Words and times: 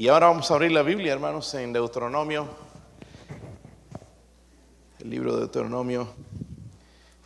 Y 0.00 0.08
ahora 0.08 0.28
vamos 0.28 0.50
a 0.50 0.54
abrir 0.54 0.72
la 0.72 0.80
Biblia, 0.80 1.12
hermanos, 1.12 1.52
en 1.52 1.74
Deuteronomio, 1.74 2.48
el 4.98 5.10
libro 5.10 5.34
de 5.34 5.40
Deuteronomio, 5.40 6.08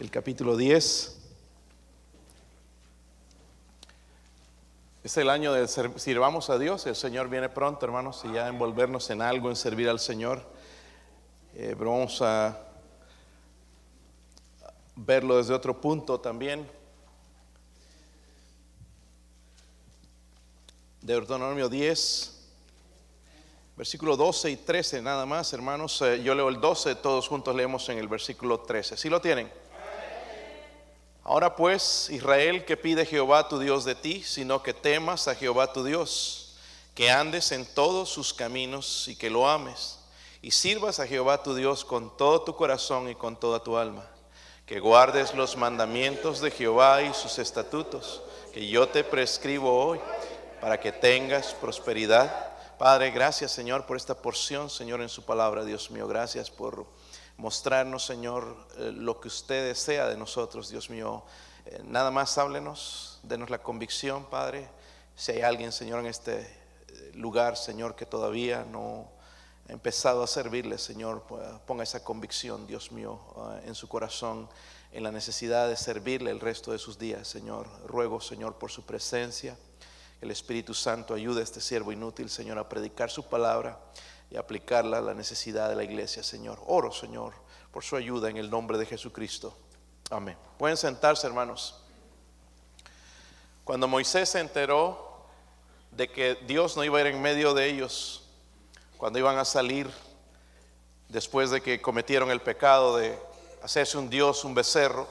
el 0.00 0.10
capítulo 0.10 0.56
10. 0.56 1.20
Es 5.04 5.16
el 5.16 5.30
año 5.30 5.52
de 5.52 5.68
sirvamos 5.68 6.50
a 6.50 6.58
Dios, 6.58 6.84
el 6.88 6.96
Señor 6.96 7.28
viene 7.28 7.48
pronto, 7.48 7.86
hermanos, 7.86 8.22
y 8.24 8.32
ya 8.32 8.48
envolvernos 8.48 9.08
en 9.10 9.22
algo, 9.22 9.50
en 9.50 9.54
servir 9.54 9.88
al 9.88 10.00
Señor. 10.00 10.42
Eh, 11.54 11.76
pero 11.78 11.92
vamos 11.92 12.20
a 12.22 12.58
verlo 14.96 15.36
desde 15.36 15.54
otro 15.54 15.80
punto 15.80 16.18
también. 16.18 16.68
Deuteronomio 21.02 21.68
10, 21.68 22.33
versículo 23.76 24.16
12 24.16 24.50
y 24.50 24.56
13 24.56 25.02
nada 25.02 25.26
más, 25.26 25.52
hermanos. 25.52 26.00
Eh, 26.02 26.22
yo 26.22 26.34
leo 26.34 26.48
el 26.48 26.60
12, 26.60 26.96
todos 26.96 27.28
juntos 27.28 27.54
leemos 27.54 27.88
en 27.88 27.98
el 27.98 28.08
versículo 28.08 28.60
13. 28.60 28.96
¿Sí 28.96 29.08
lo 29.08 29.20
tienen? 29.20 29.50
Ahora 31.26 31.56
pues, 31.56 32.10
Israel, 32.10 32.66
que 32.66 32.76
pide 32.76 33.06
Jehová 33.06 33.48
tu 33.48 33.58
Dios 33.58 33.86
de 33.86 33.94
ti, 33.94 34.22
sino 34.22 34.62
que 34.62 34.74
temas 34.74 35.26
a 35.26 35.34
Jehová 35.34 35.72
tu 35.72 35.82
Dios, 35.82 36.58
que 36.94 37.10
andes 37.10 37.50
en 37.50 37.64
todos 37.64 38.10
sus 38.10 38.34
caminos 38.34 39.08
y 39.08 39.16
que 39.16 39.30
lo 39.30 39.48
ames, 39.48 39.98
y 40.42 40.50
sirvas 40.50 41.00
a 41.00 41.06
Jehová 41.06 41.42
tu 41.42 41.54
Dios 41.54 41.86
con 41.86 42.14
todo 42.18 42.42
tu 42.42 42.54
corazón 42.54 43.08
y 43.08 43.14
con 43.14 43.36
toda 43.36 43.64
tu 43.64 43.78
alma, 43.78 44.06
que 44.66 44.80
guardes 44.80 45.34
los 45.34 45.56
mandamientos 45.56 46.42
de 46.42 46.50
Jehová 46.50 47.00
y 47.00 47.14
sus 47.14 47.38
estatutos, 47.38 48.20
que 48.52 48.68
yo 48.68 48.86
te 48.86 49.02
prescribo 49.02 49.82
hoy, 49.82 50.00
para 50.60 50.78
que 50.78 50.92
tengas 50.92 51.54
prosperidad. 51.54 52.53
Padre, 52.84 53.12
gracias 53.12 53.50
Señor 53.50 53.86
por 53.86 53.96
esta 53.96 54.14
porción, 54.14 54.68
Señor, 54.68 55.00
en 55.00 55.08
su 55.08 55.24
palabra, 55.24 55.64
Dios 55.64 55.90
mío, 55.90 56.06
gracias 56.06 56.50
por 56.50 56.84
mostrarnos, 57.38 58.04
Señor, 58.04 58.58
eh, 58.76 58.92
lo 58.94 59.22
que 59.22 59.28
usted 59.28 59.68
desea 59.68 60.06
de 60.06 60.18
nosotros, 60.18 60.68
Dios 60.68 60.90
mío. 60.90 61.24
Eh, 61.64 61.80
nada 61.82 62.10
más 62.10 62.36
háblenos, 62.36 63.20
denos 63.22 63.48
la 63.48 63.62
convicción, 63.62 64.26
Padre. 64.26 64.68
Si 65.16 65.32
hay 65.32 65.40
alguien, 65.40 65.72
Señor, 65.72 66.00
en 66.00 66.08
este 66.08 66.40
eh, 66.40 67.12
lugar, 67.14 67.56
Señor, 67.56 67.96
que 67.96 68.04
todavía 68.04 68.66
no 68.70 69.10
ha 69.66 69.72
empezado 69.72 70.22
a 70.22 70.26
servirle, 70.26 70.76
Señor, 70.76 71.22
ponga 71.66 71.84
esa 71.84 72.04
convicción, 72.04 72.66
Dios 72.66 72.92
mío, 72.92 73.18
en 73.64 73.74
su 73.74 73.88
corazón, 73.88 74.46
en 74.92 75.04
la 75.04 75.10
necesidad 75.10 75.70
de 75.70 75.76
servirle 75.78 76.30
el 76.30 76.38
resto 76.38 76.70
de 76.70 76.78
sus 76.78 76.98
días, 76.98 77.28
Señor. 77.28 77.66
Ruego, 77.86 78.20
Señor, 78.20 78.58
por 78.58 78.70
su 78.70 78.84
presencia. 78.84 79.56
El 80.20 80.30
Espíritu 80.30 80.74
Santo 80.74 81.14
ayude 81.14 81.40
a 81.40 81.44
este 81.44 81.60
siervo 81.60 81.92
inútil, 81.92 82.30
Señor, 82.30 82.58
a 82.58 82.68
predicar 82.68 83.10
su 83.10 83.28
palabra 83.28 83.78
y 84.30 84.36
aplicarla 84.36 84.98
a 84.98 85.02
la 85.02 85.14
necesidad 85.14 85.68
de 85.68 85.76
la 85.76 85.84
iglesia, 85.84 86.22
Señor. 86.22 86.58
Oro, 86.66 86.92
Señor, 86.92 87.34
por 87.70 87.84
su 87.84 87.96
ayuda 87.96 88.30
en 88.30 88.36
el 88.36 88.50
nombre 88.50 88.78
de 88.78 88.86
Jesucristo. 88.86 89.56
Amén. 90.10 90.36
Pueden 90.58 90.76
sentarse, 90.76 91.26
hermanos. 91.26 91.82
Cuando 93.64 93.88
Moisés 93.88 94.28
se 94.28 94.40
enteró 94.40 95.26
de 95.90 96.10
que 96.10 96.36
Dios 96.46 96.76
no 96.76 96.84
iba 96.84 96.98
a 96.98 97.00
ir 97.02 97.06
en 97.08 97.22
medio 97.22 97.54
de 97.54 97.68
ellos, 97.68 98.24
cuando 98.96 99.18
iban 99.18 99.38
a 99.38 99.44
salir 99.44 99.90
después 101.08 101.50
de 101.50 101.60
que 101.60 101.80
cometieron 101.80 102.30
el 102.30 102.40
pecado 102.40 102.96
de 102.96 103.18
hacerse 103.62 103.96
un 103.98 104.10
Dios, 104.10 104.44
un 104.44 104.54
becerro, 104.54 105.06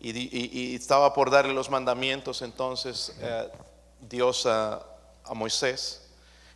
y, 0.00 0.76
estaba 0.76 1.12
por 1.12 1.30
darle 1.30 1.52
los 1.52 1.70
mandamientos, 1.70 2.42
entonces 2.42 3.16
eh, 3.20 3.50
Dios 4.00 4.46
a 4.46 4.84
Moisés 5.34 6.08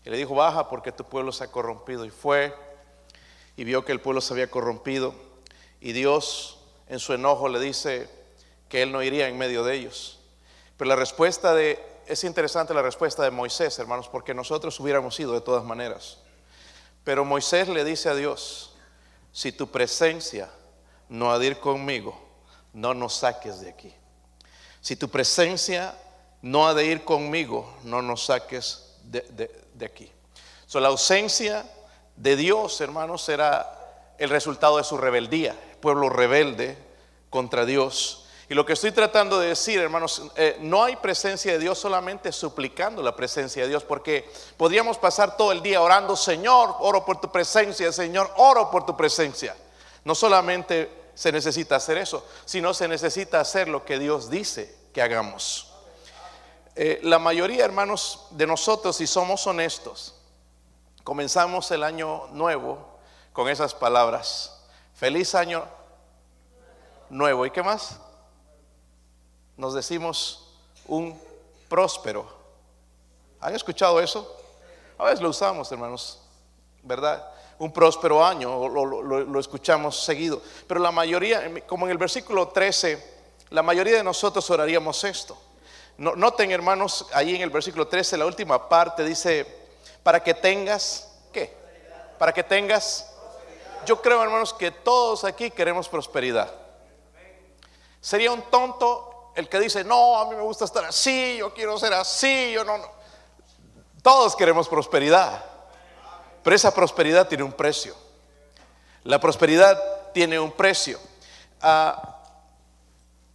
y 0.04 0.10
le 0.10 0.16
dijo, 0.16 0.34
baja 0.34 0.68
porque 0.68 0.92
tu 0.92 1.04
pueblo 1.04 1.32
se 1.32 1.44
ha 1.44 1.50
corrompido. 1.50 2.04
Y 2.04 2.10
fue 2.10 2.54
y 3.56 3.64
vio 3.64 3.84
que 3.84 3.92
el 3.92 4.00
pueblo 4.00 4.20
se 4.20 4.34
había 4.34 4.50
corrompido. 4.50 5.14
Y 5.80 5.92
Dios 5.92 6.58
en 6.88 6.98
su 6.98 7.12
enojo 7.12 7.48
le 7.48 7.60
dice 7.60 8.08
que 8.68 8.82
él 8.82 8.92
no 8.92 9.02
iría 9.02 9.28
en 9.28 9.38
medio 9.38 9.64
de 9.64 9.74
ellos. 9.74 10.18
Pero 10.76 10.88
la 10.88 10.96
respuesta 10.96 11.54
de, 11.54 11.80
es 12.06 12.24
interesante 12.24 12.74
la 12.74 12.82
respuesta 12.82 13.22
de 13.22 13.30
Moisés, 13.30 13.78
hermanos, 13.78 14.08
porque 14.08 14.34
nosotros 14.34 14.78
hubiéramos 14.80 15.18
ido 15.20 15.32
de 15.32 15.40
todas 15.40 15.64
maneras. 15.64 16.18
Pero 17.04 17.24
Moisés 17.24 17.68
le 17.68 17.84
dice 17.84 18.08
a 18.08 18.14
Dios, 18.14 18.74
si 19.32 19.52
tu 19.52 19.70
presencia 19.70 20.50
no 21.08 21.32
ha 21.32 21.38
de 21.38 21.48
ir 21.48 21.58
conmigo, 21.58 22.18
no 22.72 22.94
nos 22.94 23.14
saques 23.14 23.60
de 23.60 23.70
aquí. 23.70 23.94
Si 24.80 24.96
tu 24.96 25.08
presencia 25.08 25.94
no 26.42 26.66
ha 26.66 26.74
de 26.74 26.84
ir 26.84 27.04
conmigo, 27.04 27.72
no 27.84 28.02
nos 28.02 28.26
saques 28.26 28.96
de, 29.04 29.22
de, 29.74 29.86
aquí. 29.86 30.10
So, 30.66 30.80
la 30.80 30.88
ausencia 30.88 31.64
de 32.16 32.36
Dios, 32.36 32.80
hermanos, 32.80 33.28
era 33.28 34.14
el 34.18 34.28
resultado 34.28 34.76
de 34.76 34.84
su 34.84 34.96
rebeldía, 34.96 35.56
pueblo 35.80 36.08
rebelde 36.08 36.76
contra 37.30 37.64
Dios. 37.64 38.26
Y 38.48 38.54
lo 38.54 38.66
que 38.66 38.74
estoy 38.74 38.92
tratando 38.92 39.38
de 39.38 39.48
decir, 39.48 39.80
hermanos, 39.80 40.22
eh, 40.36 40.58
no 40.60 40.84
hay 40.84 40.96
presencia 40.96 41.52
de 41.52 41.58
Dios 41.58 41.78
solamente 41.78 42.32
suplicando 42.32 43.02
la 43.02 43.16
presencia 43.16 43.62
de 43.62 43.68
Dios, 43.68 43.84
porque 43.84 44.30
podríamos 44.56 44.98
pasar 44.98 45.36
todo 45.36 45.52
el 45.52 45.62
día 45.62 45.80
orando, 45.80 46.16
Señor, 46.16 46.76
oro 46.80 47.04
por 47.04 47.20
tu 47.20 47.30
presencia, 47.30 47.90
Señor, 47.92 48.30
oro 48.36 48.70
por 48.70 48.84
tu 48.84 48.96
presencia. 48.96 49.56
No 50.04 50.14
solamente 50.14 51.02
se 51.14 51.32
necesita 51.32 51.76
hacer 51.76 51.98
eso, 51.98 52.26
sino 52.44 52.74
se 52.74 52.88
necesita 52.88 53.40
hacer 53.40 53.68
lo 53.68 53.84
que 53.84 53.98
Dios 53.98 54.28
dice 54.28 54.74
que 54.92 55.00
hagamos. 55.00 55.71
Eh, 56.74 57.00
la 57.02 57.18
mayoría, 57.18 57.64
hermanos, 57.64 58.26
de 58.30 58.46
nosotros, 58.46 58.96
si 58.96 59.06
somos 59.06 59.46
honestos, 59.46 60.14
comenzamos 61.04 61.70
el 61.70 61.82
año 61.82 62.28
nuevo 62.32 62.78
con 63.32 63.48
esas 63.48 63.74
palabras. 63.74 64.64
Feliz 64.94 65.34
año 65.34 65.66
nuevo. 67.10 67.44
¿Y 67.44 67.50
qué 67.50 67.62
más? 67.62 67.98
Nos 69.56 69.74
decimos 69.74 70.48
un 70.86 71.20
próspero. 71.68 72.26
¿Han 73.40 73.54
escuchado 73.54 74.00
eso? 74.00 74.34
A 74.96 75.04
veces 75.04 75.20
lo 75.20 75.28
usamos, 75.28 75.70
hermanos, 75.72 76.20
¿verdad? 76.82 77.28
Un 77.58 77.70
próspero 77.70 78.24
año, 78.24 78.68
lo, 78.68 79.02
lo 79.02 79.40
escuchamos 79.40 80.02
seguido. 80.02 80.40
Pero 80.66 80.80
la 80.80 80.90
mayoría, 80.90 81.52
como 81.66 81.86
en 81.86 81.92
el 81.92 81.98
versículo 81.98 82.48
13, 82.48 83.20
la 83.50 83.62
mayoría 83.62 83.96
de 83.96 84.04
nosotros 84.04 84.48
oraríamos 84.48 85.04
esto. 85.04 85.36
Noten, 85.98 86.50
hermanos, 86.50 87.06
ahí 87.12 87.36
en 87.36 87.42
el 87.42 87.50
versículo 87.50 87.86
13, 87.86 88.16
la 88.16 88.26
última 88.26 88.68
parte 88.68 89.04
dice, 89.04 89.46
para 90.02 90.22
que 90.22 90.34
tengas, 90.34 91.12
¿qué? 91.32 91.54
Para 92.18 92.32
que 92.32 92.42
tengas, 92.42 93.12
yo 93.86 94.00
creo, 94.00 94.22
hermanos, 94.22 94.52
que 94.52 94.70
todos 94.70 95.24
aquí 95.24 95.50
queremos 95.50 95.88
prosperidad. 95.88 96.50
Sería 98.00 98.32
un 98.32 98.42
tonto 98.42 99.32
el 99.34 99.48
que 99.48 99.60
dice, 99.60 99.84
no, 99.84 100.18
a 100.18 100.28
mí 100.28 100.34
me 100.34 100.42
gusta 100.42 100.64
estar 100.64 100.84
así, 100.84 101.36
yo 101.38 101.54
quiero 101.54 101.78
ser 101.78 101.92
así, 101.94 102.52
yo 102.52 102.64
no, 102.64 102.78
no. 102.78 102.90
Todos 104.02 104.34
queremos 104.34 104.68
prosperidad, 104.68 105.44
pero 106.42 106.56
esa 106.56 106.74
prosperidad 106.74 107.28
tiene 107.28 107.44
un 107.44 107.52
precio. 107.52 107.94
La 109.04 109.20
prosperidad 109.20 109.80
tiene 110.12 110.38
un 110.38 110.50
precio. 110.52 110.98
Ah, 111.60 112.20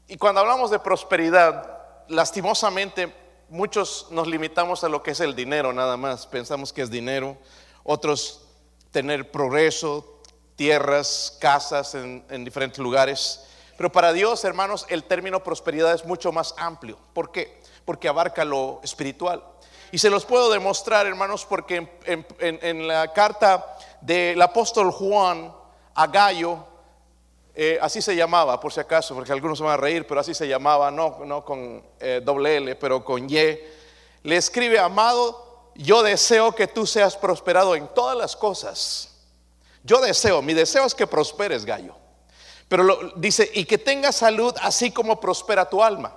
y 0.08 0.18
cuando 0.18 0.42
hablamos 0.42 0.72
de 0.72 0.80
prosperidad, 0.80 1.77
lastimosamente 2.10 3.14
muchos 3.50 4.08
nos 4.12 4.28
limitamos 4.28 4.84
a 4.84 4.90
lo 4.90 5.04
que 5.04 5.12
es 5.12 5.20
el 5.20 5.36
dinero 5.36 5.74
nada 5.74 5.98
más. 5.98 6.26
Pensamos 6.28 6.74
que 6.74 6.82
es 6.82 6.90
dinero. 6.90 7.38
Otros 7.84 8.42
tener 8.92 9.32
progreso, 9.32 10.22
tierras, 10.56 11.38
casas 11.40 11.96
en, 11.96 12.46
diferentes 12.46 12.80
lugares. 12.80 13.46
Pero 13.78 13.92
para 13.92 14.12
Dios, 14.12 14.44
hermanos, 14.44 14.86
el 14.90 15.04
término 15.04 15.44
prosperidad 15.44 15.94
es 15.94 16.06
mucho 16.06 16.32
más 16.32 16.56
amplio. 16.58 16.98
¿Por 17.14 17.32
qué? 17.32 17.62
Porque 17.86 18.08
abarca 18.08 18.44
lo 18.44 18.82
espiritual. 18.84 19.44
Y 19.92 20.00
se 20.00 20.10
los 20.10 20.26
puedo 20.26 20.52
demostrar, 20.52 21.06
hermanos, 21.06 21.46
porque 21.46 22.00
en 22.06 22.88
la 22.88 23.14
carta 23.14 23.78
del 24.02 24.42
apóstol 24.42 24.92
Juan 24.92 25.54
a 25.94 26.08
Gallo, 26.08 26.66
eh, 27.60 27.80
así 27.82 28.04
se 28.04 28.16
llamaba, 28.16 28.60
por 28.60 28.72
si 28.72 28.80
acaso, 28.80 29.16
porque 29.16 29.32
algunos 29.32 29.58
se 29.58 29.64
van 29.64 29.74
a 29.74 29.78
reír, 29.78 30.06
pero 30.06 30.20
así 30.20 30.36
se 30.36 30.48
llamaba, 30.48 30.92
no, 30.92 31.26
no 31.26 31.44
con 31.44 31.84
eh, 32.00 32.22
doble 32.24 32.58
L, 32.58 32.76
pero 32.76 33.04
con 33.04 33.28
Y. 33.28 33.58
Le 34.22 34.38
escribe, 34.38 34.78
amado, 34.78 35.72
yo 35.74 36.04
deseo 36.04 36.54
que 36.54 36.68
tú 36.68 36.86
seas 36.86 37.18
prosperado 37.18 37.76
en 37.76 37.88
todas 37.88 38.16
las 38.16 38.36
cosas. 38.36 39.24
Yo 39.84 40.00
deseo, 40.00 40.44
mi 40.44 40.54
deseo 40.54 40.86
es 40.86 40.94
que 40.94 41.08
prosperes, 41.08 41.66
gallo. 41.66 41.96
Pero 42.68 42.84
lo, 42.84 43.14
dice, 43.16 43.50
y 43.52 43.66
que 43.66 43.80
tengas 43.80 44.18
salud 44.18 44.54
así 44.62 44.92
como 44.92 45.20
prospera 45.20 45.68
tu 45.68 45.84
alma. 45.84 46.14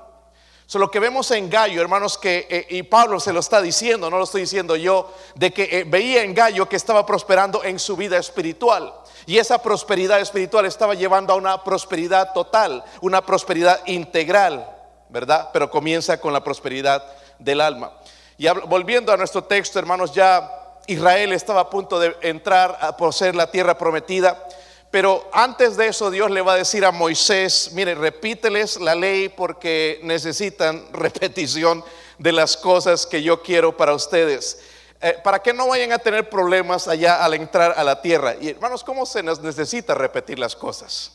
So, 0.66 0.78
lo 0.78 0.90
que 0.90 1.00
vemos 1.00 1.30
en 1.30 1.48
Gallo, 1.48 1.80
hermanos, 1.80 2.18
que, 2.18 2.46
eh, 2.50 2.66
y 2.68 2.82
Pablo 2.82 3.18
se 3.18 3.32
lo 3.32 3.40
está 3.40 3.62
diciendo, 3.62 4.10
no 4.10 4.18
lo 4.18 4.24
estoy 4.24 4.42
diciendo 4.42 4.76
yo, 4.76 5.10
de 5.34 5.52
que 5.52 5.84
veía 5.84 6.22
en 6.22 6.34
Gallo 6.34 6.68
que 6.68 6.76
estaba 6.76 7.06
prosperando 7.06 7.64
en 7.64 7.78
su 7.78 7.96
vida 7.96 8.18
espiritual. 8.18 8.92
Y 9.26 9.38
esa 9.38 9.62
prosperidad 9.62 10.20
espiritual 10.20 10.66
estaba 10.66 10.94
llevando 10.94 11.32
a 11.32 11.36
una 11.36 11.62
prosperidad 11.62 12.32
total, 12.32 12.84
una 13.00 13.24
prosperidad 13.24 13.80
integral, 13.86 14.68
¿verdad? 15.08 15.50
Pero 15.52 15.70
comienza 15.70 16.20
con 16.20 16.32
la 16.32 16.42
prosperidad 16.42 17.04
del 17.38 17.60
alma. 17.60 17.92
Y 18.38 18.48
volviendo 18.66 19.12
a 19.12 19.16
nuestro 19.16 19.44
texto, 19.44 19.78
hermanos, 19.78 20.14
ya 20.14 20.50
Israel 20.86 21.32
estaba 21.32 21.60
a 21.60 21.70
punto 21.70 22.00
de 22.00 22.16
entrar 22.22 22.76
a 22.80 22.96
poseer 22.96 23.34
la 23.34 23.50
tierra 23.50 23.76
prometida. 23.76 24.46
Pero 24.90 25.28
antes 25.32 25.76
de 25.76 25.86
eso 25.86 26.10
Dios 26.10 26.30
le 26.30 26.40
va 26.42 26.54
a 26.54 26.56
decir 26.56 26.84
a 26.84 26.90
Moisés, 26.90 27.70
mire, 27.74 27.94
repíteles 27.94 28.80
la 28.80 28.94
ley 28.94 29.28
porque 29.28 30.00
necesitan 30.02 30.84
repetición 30.92 31.84
de 32.18 32.32
las 32.32 32.56
cosas 32.56 33.06
que 33.06 33.22
yo 33.22 33.42
quiero 33.42 33.76
para 33.76 33.94
ustedes. 33.94 34.58
Eh, 35.02 35.18
para 35.24 35.38
que 35.38 35.54
no 35.54 35.68
vayan 35.68 35.92
a 35.92 35.98
tener 35.98 36.28
problemas 36.28 36.86
allá 36.86 37.24
al 37.24 37.32
entrar 37.32 37.72
a 37.74 37.82
la 37.82 38.02
tierra. 38.02 38.34
Y 38.38 38.48
hermanos, 38.50 38.84
¿cómo 38.84 39.06
se 39.06 39.22
nos 39.22 39.40
necesita 39.40 39.94
repetir 39.94 40.38
las 40.38 40.54
cosas? 40.54 41.12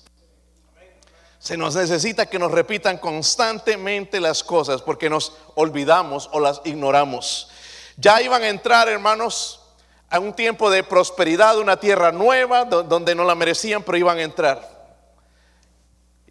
Se 1.38 1.56
nos 1.56 1.76
necesita 1.76 2.26
que 2.26 2.40
nos 2.40 2.52
repitan 2.52 2.98
constantemente 2.98 4.20
las 4.20 4.44
cosas 4.44 4.82
porque 4.82 5.08
nos 5.08 5.34
olvidamos 5.54 6.28
o 6.34 6.40
las 6.40 6.62
ignoramos. 6.66 7.52
Ya 7.98 8.20
iban 8.24 8.42
a 8.42 8.50
entrar, 8.50 8.90
hermanos, 8.90 9.62
a 10.10 10.20
un 10.20 10.34
tiempo 10.34 10.72
de 10.72 10.84
prosperidad, 10.84 11.60
una 11.60 11.80
tierra 11.80 12.12
nueva 12.12 12.66
donde 12.66 13.14
no 13.14 13.24
la 13.24 13.36
merecían, 13.36 13.84
pero 13.84 14.00
iban 14.00 14.18
a 14.18 14.24
entrar. 14.24 14.76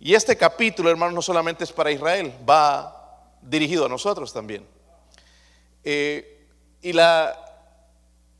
Y 0.00 0.14
este 0.14 0.36
capítulo, 0.36 0.90
hermanos, 0.90 1.14
no 1.14 1.22
solamente 1.22 1.62
es 1.62 1.72
para 1.72 1.92
Israel, 1.92 2.34
va 2.48 3.30
dirigido 3.40 3.86
a 3.86 3.88
nosotros 3.88 4.32
también. 4.32 4.66
Eh, 5.84 6.46
y 6.82 6.92
la, 6.92 7.43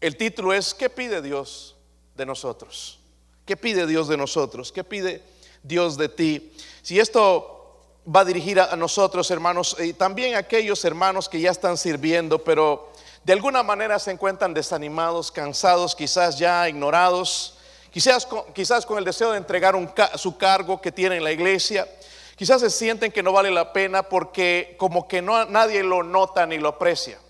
el 0.05 0.19
título 0.19 0.53
es, 0.53 0.75
¿qué 0.75 0.91
pide 0.91 1.23
Dios 1.23 1.77
de 2.15 2.27
nosotros? 2.27 2.99
¿Qué 3.47 3.57
pide 3.57 3.87
Dios 3.87 4.07
de 4.07 4.19
nosotros? 4.19 4.71
¿Qué 4.71 4.85
pide 4.85 5.23
Dios 5.63 5.97
de 5.97 6.11
ti? 6.11 6.53
Si 6.83 7.01
esto 7.01 7.81
va 8.15 8.21
a 8.21 8.25
dirigir 8.27 8.61
a, 8.61 8.77
nosotros, 8.77 9.31
hermanos, 9.31 9.77
y 9.81 9.95
también 9.95 10.35
a 10.35 10.41
aquellos 10.41 10.85
hermanos 10.85 11.27
que 11.27 11.41
ya 11.41 11.51
están 11.51 11.79
sirviendo, 11.79 12.45
pero 12.45 12.93
de 13.25 13.33
alguna 13.33 13.63
manera 13.63 13.99
se 13.99 14.11
encuentran 14.11 14.53
desanimados, 14.53 15.33
cansados, 15.33 15.95
quizás 15.95 16.39
ya 16.39 16.69
ignorados, 16.69 17.57
quizás 17.91 18.27
con, 18.27 18.53
quizás 18.53 18.85
con 18.85 18.99
el 18.99 19.07
deseo 19.07 19.33
de 19.33 19.39
entregar 19.39 19.75
un, 19.75 19.91
su 20.17 20.37
cargo 20.37 20.83
que 20.83 20.93
tiene 20.93 21.17
en 21.17 21.25
la 21.25 21.33
iglesia. 21.33 21.89
Quizás 22.37 22.61
se 22.61 22.69
sienten 22.69 23.11
que 23.11 23.23
no 23.23 23.33
vale 23.33 23.51
la 23.51 23.73
pena 23.73 24.03
porque 24.03 24.75
como 24.79 25.09
que 25.09 25.23
no, 25.23 25.47
nadie 25.47 25.83
lo 25.83 26.03
nota 26.03 26.45
ni 26.45 26.59
lo 26.59 26.69
aprecia. 26.69 27.24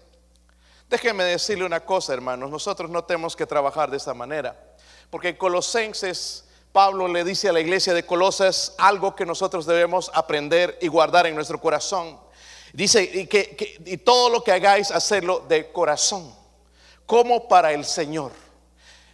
Déjenme 0.94 1.25
decirle 1.25 1.64
una 1.64 1.81
cosa, 1.81 2.12
hermanos, 2.12 2.49
nosotros 2.49 2.88
no 2.88 3.02
tenemos 3.02 3.35
que 3.35 3.46
trabajar 3.46 3.91
de 3.91 3.96
esta 3.96 4.14
manera, 4.14 4.56
porque 5.11 5.31
en 5.31 5.35
Colosenses 5.37 6.44
Pablo 6.70 7.08
le 7.08 7.25
dice 7.25 7.49
a 7.49 7.52
la 7.52 7.58
iglesia 7.58 7.93
de 7.93 8.06
Colosas 8.06 8.76
algo 8.79 9.17
que 9.17 9.26
nosotros 9.26 9.67
debemos 9.67 10.08
aprender 10.14 10.79
y 10.81 10.87
guardar 10.87 11.26
en 11.26 11.35
nuestro 11.35 11.61
corazón. 11.61 12.17
Dice 12.73 13.02
y 13.02 13.26
que, 13.26 13.76
y 13.85 13.96
todo 13.96 14.31
lo 14.31 14.44
que 14.44 14.52
hagáis, 14.52 14.93
hacerlo 14.93 15.44
de 15.49 15.73
corazón, 15.73 16.32
como 17.06 17.49
para 17.49 17.73
el 17.73 17.85
Señor. 17.85 18.31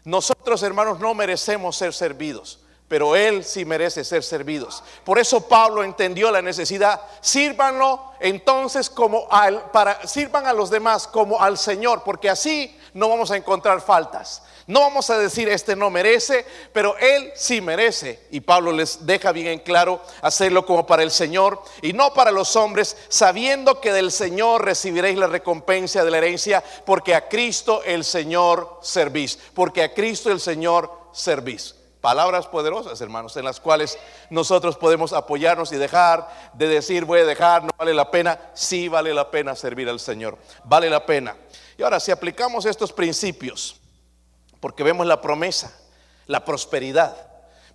Nosotros, 0.04 0.62
hermanos, 0.62 1.00
no 1.00 1.14
merecemos 1.14 1.76
ser 1.76 1.94
servidos 1.94 2.59
pero 2.90 3.14
Él 3.14 3.44
sí 3.44 3.64
merece 3.64 4.02
ser 4.02 4.24
servidos. 4.24 4.82
Por 5.04 5.20
eso 5.20 5.46
Pablo 5.46 5.84
entendió 5.84 6.28
la 6.32 6.42
necesidad, 6.42 7.00
sírvanlo 7.20 8.10
entonces 8.18 8.90
como 8.90 9.28
al, 9.30 9.70
para, 9.70 10.08
sirvan 10.08 10.44
a 10.48 10.52
los 10.52 10.70
demás 10.70 11.06
como 11.06 11.40
al 11.40 11.56
Señor, 11.56 12.02
porque 12.04 12.28
así 12.28 12.76
no 12.92 13.08
vamos 13.08 13.30
a 13.30 13.36
encontrar 13.36 13.80
faltas. 13.80 14.42
No 14.66 14.80
vamos 14.80 15.08
a 15.08 15.18
decir 15.18 15.48
este 15.48 15.76
no 15.76 15.88
merece, 15.88 16.44
pero 16.72 16.96
Él 16.98 17.30
sí 17.36 17.60
merece. 17.60 18.26
Y 18.32 18.40
Pablo 18.40 18.72
les 18.72 19.06
deja 19.06 19.30
bien 19.30 19.46
en 19.46 19.60
claro 19.60 20.00
hacerlo 20.20 20.66
como 20.66 20.84
para 20.84 21.04
el 21.04 21.12
Señor 21.12 21.62
y 21.82 21.92
no 21.92 22.12
para 22.12 22.32
los 22.32 22.56
hombres, 22.56 22.96
sabiendo 23.08 23.80
que 23.80 23.92
del 23.92 24.10
Señor 24.10 24.64
recibiréis 24.64 25.16
la 25.16 25.28
recompensa 25.28 26.04
de 26.04 26.10
la 26.10 26.18
herencia, 26.18 26.64
porque 26.84 27.14
a 27.14 27.28
Cristo 27.28 27.84
el 27.84 28.02
Señor 28.02 28.80
servís, 28.82 29.38
porque 29.54 29.84
a 29.84 29.94
Cristo 29.94 30.32
el 30.32 30.40
Señor 30.40 30.90
servís. 31.12 31.76
Palabras 32.00 32.46
poderosas, 32.46 32.98
hermanos, 33.02 33.36
en 33.36 33.44
las 33.44 33.60
cuales 33.60 33.98
nosotros 34.30 34.76
podemos 34.78 35.12
apoyarnos 35.12 35.70
y 35.72 35.76
dejar 35.76 36.26
de 36.54 36.66
decir, 36.66 37.04
voy 37.04 37.20
a 37.20 37.26
dejar, 37.26 37.62
no 37.62 37.70
vale 37.76 37.92
la 37.92 38.10
pena. 38.10 38.40
Sí 38.54 38.88
vale 38.88 39.12
la 39.12 39.30
pena 39.30 39.54
servir 39.54 39.86
al 39.88 40.00
Señor, 40.00 40.38
vale 40.64 40.88
la 40.88 41.04
pena. 41.04 41.36
Y 41.76 41.82
ahora, 41.82 42.00
si 42.00 42.10
aplicamos 42.10 42.64
estos 42.64 42.90
principios, 42.90 43.76
porque 44.60 44.82
vemos 44.82 45.06
la 45.06 45.20
promesa, 45.20 45.78
la 46.26 46.42
prosperidad, 46.42 47.14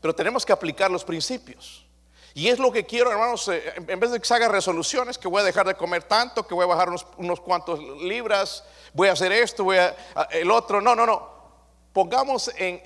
pero 0.02 0.16
tenemos 0.16 0.44
que 0.44 0.54
aplicar 0.54 0.90
los 0.90 1.04
principios. 1.04 1.86
Y 2.34 2.48
es 2.48 2.58
lo 2.58 2.72
que 2.72 2.86
quiero, 2.86 3.12
hermanos, 3.12 3.48
eh, 3.48 3.74
en 3.76 4.00
vez 4.00 4.12
de 4.12 4.20
que 4.20 4.26
se 4.26 4.34
haga 4.34 4.48
resoluciones, 4.48 5.20
que 5.20 5.28
voy 5.28 5.42
a 5.42 5.46
dejar 5.46 5.68
de 5.68 5.76
comer 5.76 6.04
tanto, 6.04 6.46
que 6.48 6.56
voy 6.56 6.64
a 6.64 6.68
bajar 6.68 6.90
unos, 6.90 7.06
unos 7.18 7.40
cuantos 7.40 7.80
libras, 7.80 8.64
voy 8.92 9.08
a 9.08 9.12
hacer 9.12 9.32
esto, 9.32 9.64
voy 9.64 9.78
a 9.78 9.96
el 10.32 10.50
otro. 10.50 10.82
No, 10.82 10.96
no, 10.96 11.06
no 11.06 11.35
pongamos 11.96 12.52
en, 12.58 12.82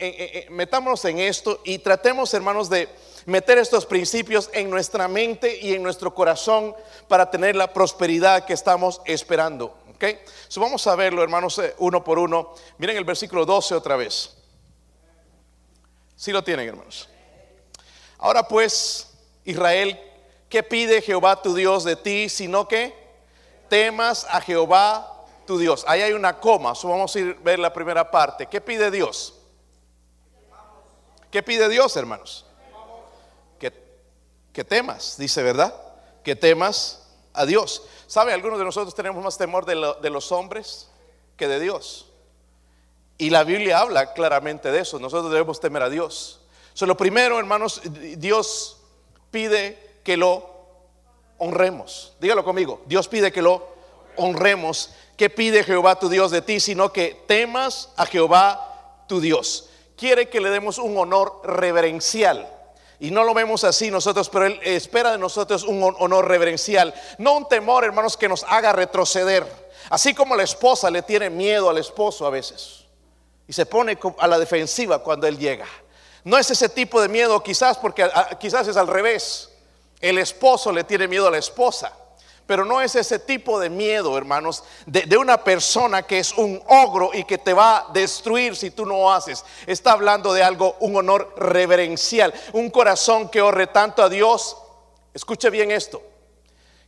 metámonos 0.53 1.03
en 1.05 1.17
esto 1.17 1.61
y 1.63 1.79
tratemos, 1.79 2.31
hermanos, 2.35 2.69
de 2.69 2.87
meter 3.25 3.57
estos 3.57 3.87
principios 3.87 4.51
en 4.53 4.69
nuestra 4.69 5.07
mente 5.07 5.57
y 5.59 5.73
en 5.73 5.81
nuestro 5.81 6.13
corazón 6.13 6.75
para 7.07 7.31
tener 7.31 7.55
la 7.55 7.73
prosperidad 7.73 8.45
que 8.45 8.53
estamos 8.53 9.01
esperando. 9.05 9.75
¿Ok? 9.95 10.05
So 10.47 10.61
vamos 10.61 10.85
a 10.85 10.95
verlo, 10.95 11.23
hermanos, 11.23 11.57
eh, 11.57 11.73
uno 11.79 12.03
por 12.03 12.19
uno. 12.19 12.53
Miren 12.77 12.97
el 12.97 13.03
versículo 13.03 13.47
12 13.47 13.73
otra 13.73 13.95
vez. 13.95 14.37
Si 16.15 16.31
lo 16.31 16.43
tienen, 16.43 16.67
hermanos. 16.67 17.09
Ahora 18.19 18.47
pues, 18.47 19.11
Israel, 19.43 19.99
¿qué 20.49 20.61
pide 20.61 21.01
Jehová 21.01 21.41
tu 21.41 21.55
Dios 21.55 21.83
de 21.83 21.95
ti, 21.95 22.29
sino 22.29 22.67
que 22.67 22.93
temas 23.69 24.27
a 24.29 24.39
Jehová 24.39 25.08
tu 25.49 25.57
Dios. 25.57 25.83
Ahí 25.87 26.03
hay 26.03 26.13
una 26.13 26.39
coma, 26.39 26.73
vamos 26.83 27.15
a 27.15 27.19
ir 27.19 27.35
a 27.35 27.43
ver 27.43 27.57
la 27.57 27.73
primera 27.73 28.11
parte. 28.11 28.45
¿Qué 28.45 28.61
pide 28.61 28.91
Dios? 28.91 29.33
¿Qué 31.31 31.41
pide 31.41 31.67
Dios, 31.67 31.95
hermanos? 31.95 32.45
Que, 34.53 34.63
temas, 34.63 35.17
dice, 35.17 35.41
¿verdad? 35.41 35.73
Que 36.23 36.35
temas 36.35 37.07
a 37.33 37.47
Dios. 37.47 37.81
¿Sabe? 38.05 38.31
Algunos 38.31 38.59
de 38.59 38.65
nosotros 38.65 38.93
tenemos 38.93 39.23
más 39.23 39.39
temor 39.39 39.65
de, 39.65 39.95
de 39.99 40.09
los 40.11 40.31
hombres 40.31 40.87
que 41.35 41.47
de 41.47 41.59
Dios. 41.59 42.05
Y 43.17 43.31
la 43.31 43.43
Biblia 43.43 43.79
habla 43.79 44.13
claramente 44.13 44.69
de 44.69 44.81
eso. 44.81 44.99
Nosotros 44.99 45.31
debemos 45.31 45.59
temer 45.59 45.81
a 45.81 45.89
Dios. 45.89 46.41
So, 46.75 46.85
lo 46.85 46.95
primero, 46.95 47.39
hermanos, 47.39 47.81
Dios 48.17 48.81
pide 49.31 49.97
que 50.03 50.15
lo 50.15 50.47
honremos. 51.39 52.13
Dígalo 52.19 52.43
conmigo. 52.43 52.81
Dios 52.85 53.07
pide 53.07 53.31
que 53.31 53.41
lo 53.41 53.78
honremos 54.19 54.91
¿Qué 55.19 55.29
pide 55.29 55.65
Jehová 55.65 55.99
tu 55.99 56.07
Dios 56.07 56.31
de 56.31 56.41
ti? 56.41 56.61
Sino 56.61 56.93
que 56.93 57.25
temas 57.27 57.89
a 57.97 58.05
Jehová 58.05 59.03
tu 59.05 59.19
Dios. 59.19 59.67
Quiere 59.97 60.29
que 60.29 60.39
le 60.39 60.49
demos 60.49 60.77
un 60.77 60.97
honor 60.97 61.41
reverencial. 61.43 62.49
Y 63.01 63.11
no 63.11 63.25
lo 63.25 63.33
vemos 63.33 63.65
así 63.65 63.91
nosotros, 63.91 64.29
pero 64.29 64.45
Él 64.45 64.57
espera 64.63 65.11
de 65.11 65.17
nosotros 65.17 65.65
un 65.65 65.93
honor 65.99 66.25
reverencial. 66.25 66.93
No 67.17 67.35
un 67.35 67.49
temor, 67.49 67.83
hermanos, 67.83 68.15
que 68.15 68.29
nos 68.29 68.45
haga 68.45 68.71
retroceder. 68.71 69.45
Así 69.89 70.13
como 70.13 70.37
la 70.37 70.43
esposa 70.43 70.89
le 70.89 71.01
tiene 71.01 71.29
miedo 71.29 71.69
al 71.69 71.79
esposo 71.79 72.25
a 72.25 72.29
veces. 72.29 72.85
Y 73.45 73.51
se 73.51 73.65
pone 73.65 73.99
a 74.19 74.27
la 74.27 74.39
defensiva 74.39 75.03
cuando 75.03 75.27
Él 75.27 75.37
llega. 75.37 75.67
No 76.23 76.37
es 76.37 76.49
ese 76.49 76.69
tipo 76.69 77.01
de 77.01 77.09
miedo, 77.09 77.43
quizás 77.43 77.77
porque 77.77 78.09
quizás 78.39 78.69
es 78.69 78.77
al 78.77 78.87
revés. 78.87 79.49
El 79.99 80.17
esposo 80.17 80.71
le 80.71 80.85
tiene 80.85 81.09
miedo 81.09 81.27
a 81.27 81.31
la 81.31 81.39
esposa. 81.39 81.91
Pero 82.49 82.65
no 82.65 82.81
es 82.81 82.95
ese 82.95 83.19
tipo 83.19 83.59
de 83.59 83.69
miedo, 83.69 84.17
hermanos, 84.17 84.63
de, 84.87 85.15
una 85.17 85.43
persona 85.43 86.01
que 86.01 86.17
es 86.17 86.33
un 86.35 86.59
ogro 86.65 87.11
y 87.13 87.23
que 87.23 87.37
te 87.37 87.53
va 87.53 87.77
a 87.77 87.93
destruir 87.93 88.55
si 88.55 88.71
tú 88.71 88.87
no 88.87 89.13
haces. 89.13 89.45
Está 89.67 89.91
hablando 89.91 90.33
de 90.33 90.41
algo, 90.41 90.75
un 90.79 90.95
honor 90.95 91.31
reverencial, 91.37 92.33
un 92.53 92.71
corazón 92.71 93.29
que 93.29 93.39
honre 93.39 93.67
tanto 93.67 94.01
a 94.01 94.09
Dios. 94.09 94.57
Escuche 95.13 95.51
bien 95.51 95.69
esto, 95.69 96.01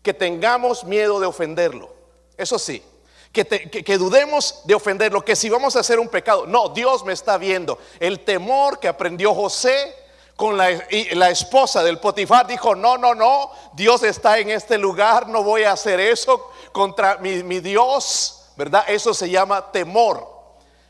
que 0.01 0.15
tengamos 0.15 0.84
miedo 0.84 1.20
de 1.20 1.27
ofenderlo. 1.27 1.94
Eso 2.36 2.58
sí, 2.58 2.84
que, 3.32 3.46
que, 3.46 3.98
dudemos 4.00 4.62
de 4.63 4.74
ofenderlo, 4.74 5.24
que 5.24 5.36
si 5.36 5.48
vamos 5.48 5.75
a 5.75 5.82
hacer 5.82 6.00
un 6.00 6.08
pecado, 6.08 6.48
no, 6.48 6.70
Dios 6.70 7.06
me 7.06 7.13
está 7.13 7.38
viendo. 7.38 7.77
El 8.00 8.22
temor 8.22 8.80
que 8.80 8.88
aprendió 8.88 9.36
José 9.36 9.94
con 10.42 10.58
la, 10.58 10.72
la, 11.12 11.30
esposa 11.30 11.84
del 11.84 12.00
Potifar 12.00 12.48
dijo, 12.48 12.74
no, 12.74 12.98
no, 12.98 13.14
no, 13.14 13.52
Dios 13.74 14.02
está 14.02 14.40
en 14.40 14.50
este 14.50 14.80
lugar, 14.80 15.28
no 15.28 15.44
voy 15.44 15.66
a 15.66 15.74
hacer 15.74 16.00
eso 16.00 16.50
contra 16.72 17.20
mi, 17.20 17.44
mi 17.44 17.60
Dios, 17.60 18.46
¿verdad? 18.58 18.84
Eso 18.88 19.14
se 19.14 19.30
llama 19.30 19.72
temor. 19.72 20.32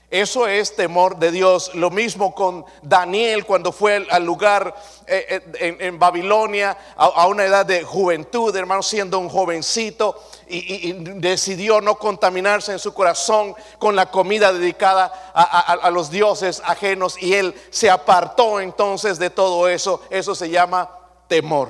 Eso 0.10 0.48
es 0.48 0.74
temor 0.74 1.17
de 1.17 1.31
Dios. 1.31 1.75
Lo 1.75 1.89
mismo 1.89 2.34
con 2.34 2.63
Daniel 2.81 3.46
cuando 3.46 3.74
fue 3.74 4.08
al 4.10 4.24
lugar 4.24 4.74
eh, 5.05 5.41
eh, 5.60 5.77
en, 5.81 6.00
Babilonia 6.00 6.77
a, 6.96 7.27
una 7.27 7.43
edad 7.43 7.65
de 7.65 7.84
juventud, 7.84 8.55
hermano, 8.55 8.84
siendo 8.84 9.20
un 9.20 9.27
jovencito 9.27 10.22
y, 10.51 10.93
decidió 10.93 11.81
no 11.81 11.96
contaminarse 11.96 12.72
en 12.72 12.79
su 12.79 12.93
corazón 12.93 13.55
con 13.79 13.96
la 13.96 14.12
comida 14.12 14.51
dedicada 14.51 15.31
a, 15.34 15.89
los 15.91 16.12
dioses 16.12 16.62
ajenos 16.65 17.22
y 17.22 17.34
él 17.34 17.55
se 17.70 17.89
apartó 17.89 18.60
entonces 18.60 19.17
de 19.17 19.29
todo 19.29 19.67
eso. 19.67 20.01
Eso 20.10 20.36
se 20.36 20.50
llama 20.50 20.89
temor. 21.27 21.70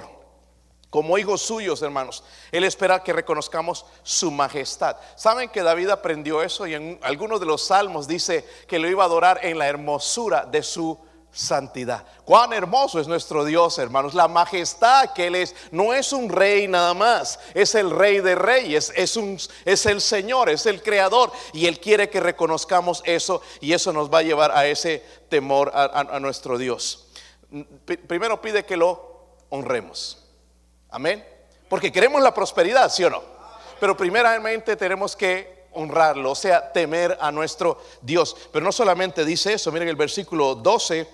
como 0.90 1.18
hijos 1.18 1.42
suyos, 1.42 1.82
hermanos. 1.82 2.24
Él 2.52 2.66
espera 2.66 3.02
que 3.02 3.14
reconozcamos 3.14 3.86
su 4.04 4.30
majestad. 4.30 4.98
¿Saben 5.16 5.50
que 5.50 5.64
David 5.64 5.90
aprendió 5.90 6.42
eso? 6.42 6.68
Y 6.68 6.74
en 6.74 7.00
algunos 7.02 7.40
de 7.40 7.46
los 7.46 7.66
salmos 7.66 8.08
dice 8.08 8.46
que 8.68 8.80
lo 8.80 8.90
iba 8.90 9.04
a 9.04 9.06
adorar 9.06 9.40
en 9.44 9.58
la 9.58 9.68
hermosura 9.68 10.46
de 10.46 10.64
su 10.64 11.00
santidad. 11.32 12.06
Cuán 12.26 12.54
hermoso 12.54 13.00
es 13.00 13.08
nuestro 13.08 13.46
Dios, 13.46 13.78
hermanos. 13.78 14.14
La 14.14 14.28
majestad 14.28 15.14
que 15.14 15.28
Él 15.28 15.36
es, 15.36 15.56
no 15.72 15.94
es 15.94 16.14
un 16.14 16.30
rey 16.30 16.68
nada 16.68 16.94
más, 16.94 17.40
es 17.54 17.76
el 17.76 17.90
rey 17.90 18.20
de 18.20 18.36
reyes, 18.36 18.92
es, 18.96 19.16
un, 19.16 19.40
es 19.66 19.86
el 19.86 20.02
Señor, 20.02 20.50
es 20.50 20.66
el 20.66 20.82
creador. 20.82 21.32
Y 21.54 21.68
Él 21.68 21.80
quiere 21.80 22.10
que 22.10 22.20
reconozcamos 22.20 23.02
eso 23.06 23.42
y 23.60 23.74
eso 23.74 23.94
nos 23.94 24.12
va 24.12 24.20
a 24.20 24.24
llevar 24.24 24.52
a 24.52 24.68
ese 24.68 25.04
temor 25.30 25.72
a 25.74 26.20
nuestro 26.20 26.58
Dios. 26.58 27.08
Primero 28.08 28.42
pide 28.42 28.66
que 28.66 28.78
lo 28.78 29.38
honremos. 29.50 30.18
Amén. 30.90 31.26
Porque 31.70 31.92
queremos 31.92 32.22
la 32.22 32.34
prosperidad, 32.34 32.92
¿sí 32.92 33.04
o 33.04 33.10
no? 33.10 33.22
Pero 33.80 33.96
primeramente 33.96 34.76
tenemos 34.76 35.16
que 35.16 35.62
honrarlo, 35.74 36.32
o 36.32 36.36
sea, 36.36 36.72
temer 36.72 37.18
a 37.20 37.32
nuestro 37.32 37.82
Dios. 38.02 38.36
Pero 38.52 38.66
no 38.66 38.72
solamente 38.72 39.24
dice 39.26 39.54
eso, 39.54 39.72
miren 39.72 39.88
el 39.88 39.96
versículo 39.96 40.56
12, 40.56 41.08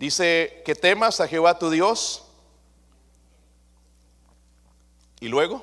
dice 0.00 0.62
que 0.64 0.74
temas 0.74 1.20
a 1.20 1.28
Jehová 1.28 1.58
tu 1.58 1.68
Dios. 1.68 2.24
Y 5.20 5.28
luego, 5.28 5.62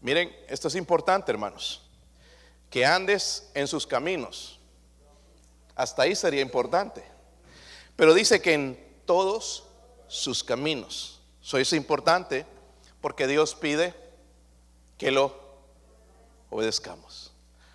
miren, 0.00 0.34
esto 0.48 0.68
es 0.68 0.74
importante, 0.74 1.30
hermanos, 1.30 1.82
que 2.70 2.86
andes 2.86 3.50
en 3.52 3.68
sus 3.68 3.86
caminos. 3.86 4.58
Hasta 5.74 6.04
ahí 6.04 6.16
sería 6.16 6.40
importante. 6.40 7.04
Pero 7.94 8.14
dice 8.14 8.40
que 8.40 8.54
en 8.54 9.02
todos 9.04 9.64
sus 10.08 10.42
caminos. 10.42 11.20
Eso 11.42 11.58
es 11.58 11.74
importante 11.74 12.46
porque 13.02 13.26
Dios 13.26 13.54
pide 13.54 13.94
que 14.96 15.10
lo 15.10 15.38
obedezcamos. 16.48 17.32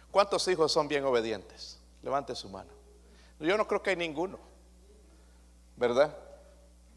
¿Cuántos 0.09 0.47
hijos 0.47 0.71
son 0.71 0.87
bien 0.87 1.05
obedientes? 1.05 1.77
Levante 2.01 2.35
su 2.35 2.49
mano. 2.49 2.80
Yo 3.41 3.57
no 3.57 3.67
creo 3.67 3.81
que 3.81 3.89
hay 3.89 3.95
ninguno, 3.95 4.39
¿verdad? 5.75 6.15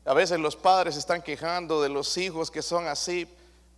A 0.05 0.13
veces 0.13 0.39
los 0.39 0.57
padres 0.57 0.97
están 0.97 1.23
quejando 1.23 1.81
de 1.81 1.89
los 1.89 2.19
hijos 2.19 2.51
que 2.51 2.61
son 2.61 2.87
así 2.87 3.27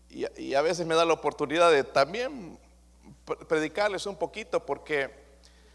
y, 0.09 0.55
a 0.55 0.63
veces 0.63 0.87
me 0.87 0.97
da 0.97 1.05
la 1.05 1.13
oportunidad 1.13 1.71
de 1.71 1.85
también 1.85 2.59
predicarles 3.49 4.07
un 4.07 4.17
poquito 4.17 4.65
porque 4.65 5.11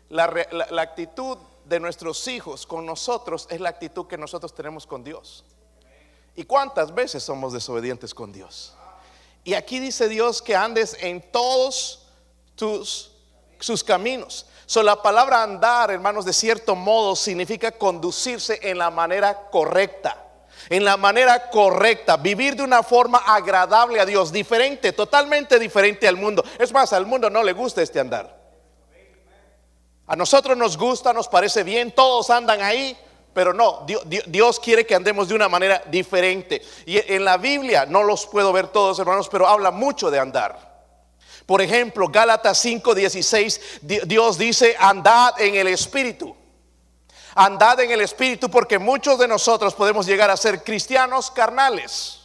la, 0.09 0.27
la 0.69 0.81
actitud 0.81 1.37
de 1.65 1.79
nuestros 1.79 2.27
hijos 2.27 2.65
con 2.65 2.85
nosotros 2.85 3.47
es 3.49 3.61
la 3.61 3.69
actitud 3.69 4.07
que 4.07 4.17
nosotros 4.17 4.53
tenemos 4.53 4.85
con 4.85 5.03
Dios. 5.03 5.45
¿Y 6.35 6.43
cuántas 6.43 6.93
veces 6.93 7.23
somos 7.23 7.53
desobedientes 7.53 8.13
con 8.13 8.33
Dios? 8.33 8.75
Y 9.43 9.53
aquí 9.53 9.79
dice 9.79 10.09
Dios 10.09 10.41
que 10.41 10.55
andes 10.55 10.97
en 10.99 11.21
todos 11.31 12.07
tus 12.55 13.10
sus 13.61 13.83
caminos. 13.83 14.45
So, 14.65 14.83
la 14.83 15.01
palabra 15.01 15.43
andar, 15.43 15.91
hermanos, 15.91 16.25
de 16.25 16.33
cierto 16.33 16.75
modo 16.75 17.15
significa 17.15 17.71
conducirse 17.71 18.59
en 18.61 18.77
la 18.77 18.89
manera 18.89 19.49
correcta. 19.49 20.17
En 20.69 20.85
la 20.85 20.95
manera 20.95 21.49
correcta, 21.49 22.17
vivir 22.17 22.55
de 22.55 22.63
una 22.63 22.83
forma 22.83 23.17
agradable 23.17 23.99
a 23.99 24.05
Dios, 24.05 24.31
diferente, 24.31 24.93
totalmente 24.93 25.59
diferente 25.59 26.07
al 26.07 26.15
mundo. 26.15 26.43
Es 26.59 26.71
más, 26.71 26.93
al 26.93 27.05
mundo 27.05 27.29
no 27.29 27.43
le 27.43 27.53
gusta 27.53 27.81
este 27.81 27.99
andar. 27.99 28.39
A 30.07 30.15
nosotros 30.15 30.57
nos 30.57 30.77
gusta, 30.77 31.13
nos 31.13 31.27
parece 31.27 31.63
bien, 31.63 31.91
todos 31.91 32.29
andan 32.29 32.61
ahí, 32.61 32.97
pero 33.33 33.53
no, 33.53 33.85
Dios, 34.05 34.59
quiere 34.59 34.85
que 34.85 34.95
andemos 34.95 35.29
de 35.29 35.35
una 35.35 35.47
manera 35.47 35.83
diferente. 35.87 36.61
Y 36.85 36.97
en 37.13 37.23
la 37.23 37.37
Biblia, 37.37 37.85
no 37.85 38.03
los 38.03 38.25
puedo 38.25 38.51
ver 38.51 38.67
todos 38.67 38.99
hermanos, 38.99 39.29
pero 39.29 39.47
habla 39.47 39.71
mucho 39.71 40.11
de 40.11 40.19
andar. 40.19 40.70
Por 41.45 41.61
ejemplo, 41.61 42.07
Gálatas 42.07 42.63
5:16, 42.63 43.59
Dios 43.81 44.37
dice, 44.37 44.75
andad 44.79 45.39
en 45.39 45.55
el 45.55 45.67
Espíritu. 45.67 46.35
Andad 47.35 47.79
en 47.79 47.91
el 47.91 48.01
Espíritu 48.01 48.49
porque 48.49 48.77
muchos 48.77 49.17
de 49.17 49.27
nosotros 49.27 49.73
podemos 49.73 50.05
llegar 50.05 50.29
a 50.29 50.37
ser 50.37 50.63
cristianos 50.63 51.31
carnales. 51.31 52.19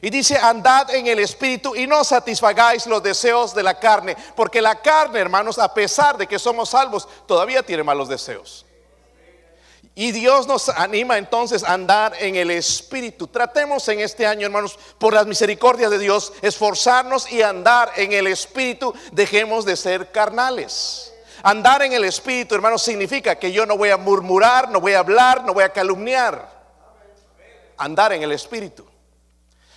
Y 0.00 0.10
dice, 0.10 0.38
andad 0.38 0.94
en 0.94 1.08
el 1.08 1.18
Espíritu 1.18 1.74
y 1.74 1.86
no 1.86 2.04
satisfagáis 2.04 2.86
los 2.86 3.02
deseos 3.02 3.52
de 3.52 3.64
la 3.64 3.80
carne. 3.80 4.16
Porque 4.36 4.62
la 4.62 4.80
carne, 4.80 5.18
hermanos, 5.18 5.58
a 5.58 5.74
pesar 5.74 6.16
de 6.16 6.28
que 6.28 6.38
somos 6.38 6.70
salvos, 6.70 7.08
todavía 7.26 7.64
tiene 7.64 7.82
malos 7.82 8.08
deseos. 8.08 8.64
Y 10.00 10.12
Dios 10.12 10.46
nos 10.46 10.68
anima 10.68 11.18
entonces 11.18 11.64
a 11.64 11.72
andar 11.72 12.14
en 12.20 12.36
el 12.36 12.52
Espíritu. 12.52 13.26
Tratemos 13.26 13.88
en 13.88 13.98
este 13.98 14.28
año, 14.28 14.46
hermanos, 14.46 14.78
por 14.96 15.12
las 15.12 15.26
misericordias 15.26 15.90
de 15.90 15.98
Dios, 15.98 16.32
esforzarnos 16.40 17.28
y 17.32 17.42
andar 17.42 17.90
en 17.96 18.12
el 18.12 18.28
Espíritu. 18.28 18.94
Dejemos 19.10 19.64
de 19.64 19.74
ser 19.74 20.12
carnales. 20.12 21.12
Andar 21.42 21.82
en 21.82 21.94
el 21.94 22.04
Espíritu, 22.04 22.54
hermanos, 22.54 22.80
significa 22.80 23.40
que 23.40 23.50
yo 23.50 23.66
no 23.66 23.76
voy 23.76 23.90
a 23.90 23.96
murmurar, 23.96 24.70
no 24.70 24.80
voy 24.80 24.92
a 24.92 25.00
hablar, 25.00 25.42
no 25.42 25.52
voy 25.52 25.64
a 25.64 25.72
calumniar. 25.72 26.48
Andar 27.76 28.12
en 28.12 28.22
el 28.22 28.30
Espíritu. 28.30 28.86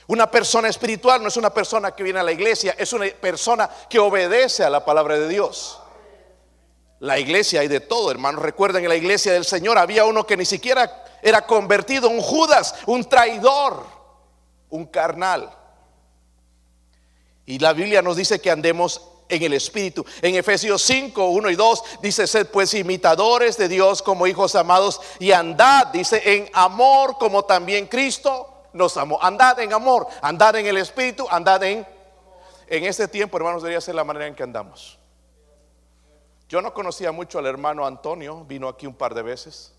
Una 0.06 0.30
persona 0.30 0.68
espiritual 0.68 1.20
no 1.24 1.30
es 1.30 1.38
una 1.38 1.51
persona 1.51 1.96
que 1.96 2.04
viene 2.04 2.20
a 2.20 2.24
la 2.24 2.32
iglesia, 2.32 2.75
es 2.78 2.94
una 2.94 3.08
persona 3.08 3.68
que 3.90 3.98
obedece 3.98 4.63
a 4.63 4.70
la 4.70 4.86
palabra 4.86 5.18
de 5.18 5.28
Dios. 5.28 5.81
La 7.01 7.17
iglesia 7.17 7.62
hay 7.62 7.67
de 7.67 7.79
todo, 7.79 8.12
hermanos. 8.12 8.43
Recuerden, 8.43 8.84
en 8.84 8.89
la 8.89 8.96
iglesia 8.96 9.34
del 9.34 9.43
Señor 9.43 9.79
había 9.79 10.05
uno 10.05 10.27
que 10.27 10.38
ni 10.38 10.46
siquiera 10.46 11.03
era 11.24 11.48
convertido, 11.48 12.08
un 12.10 12.22
Judas, 12.22 12.75
un 12.86 13.03
traidor, 13.05 13.88
un 14.70 14.86
carnal. 14.86 15.51
Y 17.48 17.58
la 17.58 17.74
Biblia 17.74 18.03
nos 18.03 18.17
dice 18.17 18.39
que 18.39 18.51
andemos 18.51 19.01
en 19.29 19.41
el 19.41 19.53
Espíritu. 19.53 20.05
En 20.22 20.36
Efesios 20.36 20.84
5, 20.84 21.25
1 21.25 21.50
y 21.50 21.55
2 21.55 21.84
dice, 22.03 22.27
sed 22.27 22.46
pues 22.51 22.72
imitadores 22.75 23.58
de 23.58 23.67
Dios 23.67 24.03
como 24.03 24.27
hijos 24.27 24.53
amados 24.53 25.01
y 25.17 25.31
andad, 25.31 25.88
dice, 25.88 26.22
en 26.24 26.50
amor 26.53 27.17
como 27.17 27.46
también 27.46 27.88
Cristo 27.88 28.65
nos 28.74 28.96
amó. 28.98 29.17
Andad 29.24 29.60
en 29.60 29.74
amor, 29.74 30.05
andad 30.22 30.55
en 30.55 30.67
el 30.67 30.77
Espíritu, 30.77 31.27
andad 31.31 31.63
en... 31.63 31.88
En 32.67 32.86
este 32.86 33.08
tiempo, 33.08 33.36
hermanos, 33.36 33.63
debería 33.63 33.81
ser 33.81 33.96
la 33.96 34.05
manera 34.05 34.27
en 34.27 34.36
que 34.36 34.43
andamos. 34.43 35.00
Yo 36.51 36.62
no 36.62 36.74
conocía 36.74 37.13
mucho 37.13 37.39
al 37.39 37.46
hermano 37.46 37.86
Antonio, 37.88 38.43
vino 38.43 38.67
aquí 38.67 38.86
un 38.86 38.93
par 38.93 39.15
de 39.15 39.22
veces, 39.22 39.74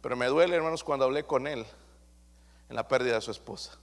pero 0.00 0.16
me 0.16 0.24
duele, 0.24 0.56
hermanos, 0.56 0.82
cuando 0.82 1.04
hablé 1.04 1.24
con 1.24 1.46
él 1.46 1.66
en 2.70 2.76
la 2.76 2.88
pérdida 2.88 3.16
de 3.16 3.20
su 3.20 3.30
esposa. 3.30 3.76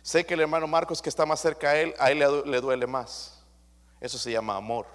Sé 0.00 0.24
que 0.24 0.32
el 0.32 0.40
hermano 0.40 0.66
Marcos 0.66 1.02
que 1.02 1.10
está 1.10 1.26
más 1.26 1.40
cerca 1.40 1.68
a 1.68 1.76
él, 1.76 1.94
a 1.98 2.10
él 2.10 2.24
le 2.46 2.60
duele 2.62 2.86
más. 2.86 3.44
Eso 4.00 4.16
se 4.16 4.32
llama 4.32 4.56
amor. 4.56 4.86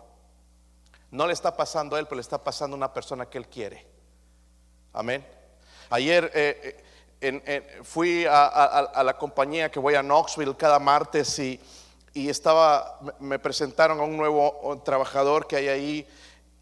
No 1.11 1.27
le 1.27 1.33
está 1.33 1.55
pasando 1.55 1.95
a 1.95 1.99
él, 1.99 2.07
pero 2.07 2.15
le 2.15 2.21
está 2.21 2.43
pasando 2.43 2.73
a 2.73 2.77
una 2.77 2.91
persona 2.91 3.27
que 3.27 3.38
él 3.38 3.47
quiere. 3.47 3.85
Amén. 4.91 5.23
Ayer 5.91 6.31
eh, 6.33 6.83
eh, 7.21 7.79
fui 7.83 8.25
a, 8.27 9.03
la 9.03 9.17
compañía 9.19 9.69
que 9.69 9.77
voy 9.77 9.93
a 9.93 10.01
Knoxville 10.01 10.57
cada 10.57 10.79
martes 10.79 11.38
y, 11.38 11.61
estaba, 12.13 13.00
me 13.20 13.39
presentaron 13.39 14.00
a 14.00 14.04
un 14.04 14.18
nuevo 14.18 14.82
trabajador 14.84 15.48
que 15.48 15.56
hay 15.56 15.68
ahí 15.68 16.08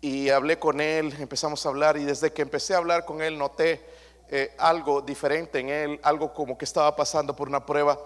y 0.01 0.29
hablé 0.29 0.59
con 0.59 0.81
él, 0.81 1.13
empezamos 1.19 1.65
a 1.65 1.69
hablar 1.69 1.97
y 1.97 2.03
desde 2.03 2.31
que 2.31 2.41
empecé 2.41 2.73
a 2.73 2.77
hablar 2.77 3.05
con 3.05 3.21
él 3.21 3.37
noté 3.37 3.83
eh, 4.29 4.53
algo 4.57 5.01
diferente 5.01 5.59
en 5.59 5.69
él, 5.69 5.99
algo 6.03 6.33
como 6.33 6.57
que 6.57 6.65
estaba 6.65 6.95
pasando 6.95 7.35
por 7.35 7.47
una 7.47 7.65
prueba. 7.65 7.97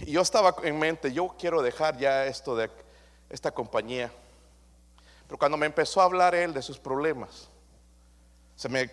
Y 0.00 0.12
yo 0.12 0.20
estaba 0.20 0.54
en 0.64 0.78
mente, 0.78 1.12
yo 1.12 1.34
quiero 1.38 1.62
dejar 1.62 1.96
ya 1.96 2.26
esto 2.26 2.56
de 2.56 2.70
esta 3.30 3.52
compañía. 3.52 4.12
Pero 5.26 5.38
cuando 5.38 5.56
me 5.56 5.66
empezó 5.66 6.00
a 6.00 6.04
hablar 6.04 6.34
él 6.34 6.52
de 6.52 6.60
sus 6.60 6.78
problemas, 6.78 7.48
se 8.56 8.68
me 8.68 8.90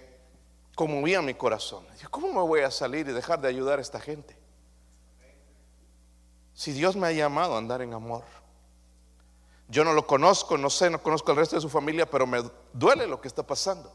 conmovía 0.76 1.22
mi 1.22 1.34
corazón. 1.34 1.86
¿Cómo 2.10 2.28
me 2.28 2.42
voy 2.42 2.62
a 2.62 2.72
salir 2.72 3.08
y 3.08 3.12
dejar 3.12 3.42
de 3.42 3.48
ayudar 3.48 3.80
a 3.80 3.82
esta 3.82 4.00
gente? 4.00 4.41
Si 6.62 6.74
Dios 6.74 6.96
me 6.96 7.08
ha 7.08 7.12
llamado 7.12 7.56
a 7.56 7.58
andar 7.58 7.82
en 7.82 7.92
amor. 7.92 8.22
Yo 9.68 9.84
no 9.84 9.94
lo 9.94 10.06
conozco, 10.06 10.60
no 10.60 10.70
sé, 10.70 10.92
no 10.92 11.02
conozco 11.02 11.32
al 11.32 11.38
resto 11.38 11.56
de 11.56 11.62
su 11.64 11.70
familia, 11.70 12.08
pero 12.08 12.28
me 12.28 12.44
duele 12.72 13.08
lo 13.08 13.20
que 13.20 13.28
está 13.28 13.42
pasando. 13.42 13.92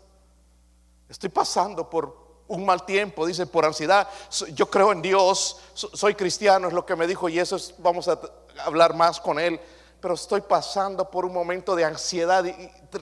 Estoy 1.08 1.28
pasando 1.28 1.88
por 1.88 2.42
un 2.48 2.66
mal 2.66 2.84
tiempo, 2.84 3.24
dice, 3.24 3.46
por 3.46 3.64
ansiedad. 3.64 4.08
Yo 4.52 4.68
creo 4.68 4.90
en 4.90 5.00
Dios, 5.00 5.60
soy 5.74 6.16
cristiano, 6.16 6.66
es 6.66 6.74
lo 6.74 6.84
que 6.84 6.96
me 6.96 7.06
dijo, 7.06 7.28
y 7.28 7.38
eso 7.38 7.56
vamos 7.78 8.08
a 8.08 8.18
hablar 8.64 8.96
más 8.96 9.20
con 9.20 9.38
él 9.38 9.60
pero 10.00 10.14
estoy 10.14 10.42
pasando 10.42 11.10
por 11.10 11.24
un 11.24 11.32
momento 11.32 11.74
de 11.74 11.84
ansiedad 11.84 12.44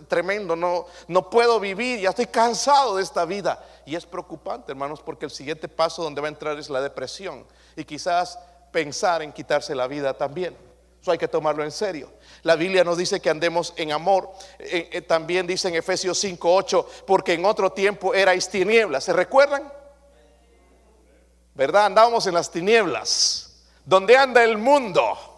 tremendo, 0.09 0.57
no, 0.57 0.87
no 1.09 1.29
puedo 1.29 1.59
vivir, 1.61 2.01
ya 2.01 2.11
estoy 2.11 2.27
cansado 2.27 2.97
de 2.97 3.03
esta 3.03 3.25
vida. 3.25 3.63
Y 3.85 3.95
es 3.95 4.07
preocupante, 4.07 4.73
hermanos, 4.73 5.03
porque 5.03 5.27
el 5.27 5.31
siguiente 5.31 5.69
paso 5.69 6.03
donde 6.03 6.21
va 6.21 6.29
a 6.29 6.31
entrar 6.31 6.59
es 6.59 6.71
la 6.71 6.81
depresión 6.81 7.45
y 7.77 7.85
quizás 7.85 8.39
pensar 8.75 9.23
en 9.23 9.33
quitarse 9.33 9.73
la 9.73 9.87
vida 9.87 10.13
también. 10.15 10.57
Eso 11.01 11.13
hay 11.13 11.19
que 11.19 11.29
tomarlo 11.29 11.63
en 11.63 11.71
serio. 11.71 12.13
La 12.43 12.57
Biblia 12.57 12.83
nos 12.83 12.99
dice 12.99 13.21
que 13.21 13.31
andemos 13.31 13.73
en 13.77 13.93
amor. 13.93 14.33
Eh, 14.59 14.91
eh, 14.91 15.01
también 15.01 15.47
dice 15.47 15.69
en 15.69 15.77
Efesios 15.77 16.19
5:8, 16.19 16.85
porque 17.07 17.35
en 17.35 17.45
otro 17.45 17.71
tiempo 17.71 18.13
erais 18.15 18.49
tinieblas. 18.49 19.05
¿Se 19.05 19.13
recuerdan? 19.13 19.73
¿Verdad? 21.55 21.87
Andábamos 21.87 22.27
en 22.27 22.35
las 22.35 22.51
tinieblas. 22.51 23.65
Donde 23.85 24.17
anda 24.17 24.43
el 24.43 24.59
mundo 24.59 25.34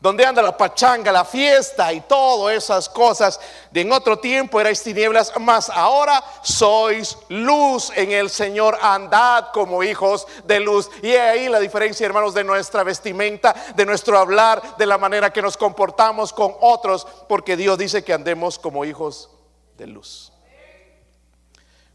donde 0.00 0.24
anda 0.24 0.40
la 0.42 0.56
pachanga, 0.56 1.10
la 1.10 1.24
fiesta 1.24 1.92
y 1.92 2.00
todas 2.02 2.56
esas 2.56 2.88
cosas. 2.88 3.40
De 3.72 3.80
en 3.80 3.90
otro 3.90 4.18
tiempo 4.18 4.60
erais 4.60 4.82
tinieblas, 4.82 5.32
mas 5.40 5.68
ahora 5.70 6.22
sois 6.42 7.18
luz 7.28 7.90
en 7.96 8.12
el 8.12 8.30
Señor. 8.30 8.78
Andad 8.80 9.48
como 9.52 9.82
hijos 9.82 10.26
de 10.44 10.60
luz. 10.60 10.88
Y 11.02 11.10
ahí 11.10 11.48
la 11.48 11.58
diferencia, 11.58 12.06
hermanos, 12.06 12.32
de 12.32 12.44
nuestra 12.44 12.84
vestimenta, 12.84 13.54
de 13.74 13.86
nuestro 13.86 14.18
hablar, 14.18 14.76
de 14.76 14.86
la 14.86 14.98
manera 14.98 15.32
que 15.32 15.42
nos 15.42 15.56
comportamos 15.56 16.32
con 16.32 16.54
otros, 16.60 17.06
porque 17.28 17.56
Dios 17.56 17.76
dice 17.76 18.04
que 18.04 18.12
andemos 18.12 18.58
como 18.58 18.84
hijos 18.84 19.30
de 19.76 19.88
luz. 19.88 20.32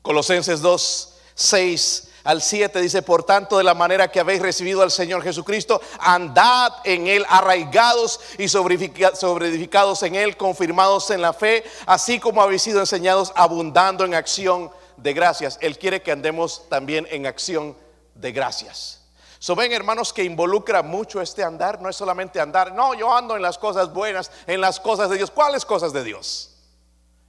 Colosenses 0.01 0.61
2, 0.61 1.13
6 1.35 2.12
al 2.23 2.41
7 2.41 2.79
dice, 2.79 3.01
por 3.01 3.23
tanto, 3.23 3.57
de 3.57 3.63
la 3.63 3.73
manera 3.73 4.09
que 4.09 4.19
habéis 4.19 4.41
recibido 4.41 4.81
al 4.81 4.91
Señor 4.91 5.23
Jesucristo, 5.23 5.81
andad 5.99 6.71
en 6.85 7.07
Él 7.07 7.25
arraigados 7.27 8.19
y 8.37 8.47
sobreedificados 8.47 10.03
en 10.03 10.15
Él, 10.15 10.37
confirmados 10.37 11.09
en 11.11 11.21
la 11.21 11.33
fe, 11.33 11.63
así 11.85 12.19
como 12.19 12.41
habéis 12.41 12.61
sido 12.61 12.79
enseñados, 12.79 13.33
abundando 13.35 14.05
en 14.05 14.15
acción 14.15 14.71
de 14.97 15.13
gracias. 15.13 15.57
Él 15.61 15.77
quiere 15.77 16.01
que 16.01 16.11
andemos 16.11 16.69
también 16.69 17.07
en 17.11 17.25
acción 17.25 17.75
de 18.15 18.31
gracias. 18.31 19.01
So 19.39 19.55
ven 19.55 19.73
hermanos 19.73 20.13
que 20.13 20.23
involucra 20.23 20.81
mucho 20.81 21.19
este 21.19 21.43
andar, 21.43 21.81
no 21.81 21.89
es 21.89 21.97
solamente 21.97 22.39
andar, 22.39 22.73
no, 22.73 22.93
yo 22.93 23.13
ando 23.13 23.35
en 23.35 23.41
las 23.41 23.57
cosas 23.57 23.91
buenas, 23.91 24.31
en 24.47 24.61
las 24.61 24.79
cosas 24.79 25.09
de 25.09 25.17
Dios. 25.17 25.29
¿Cuáles 25.29 25.65
cosas 25.65 25.91
de 25.91 26.01
Dios? 26.05 26.55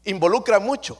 Involucra 0.04 0.60
mucho. 0.60 0.96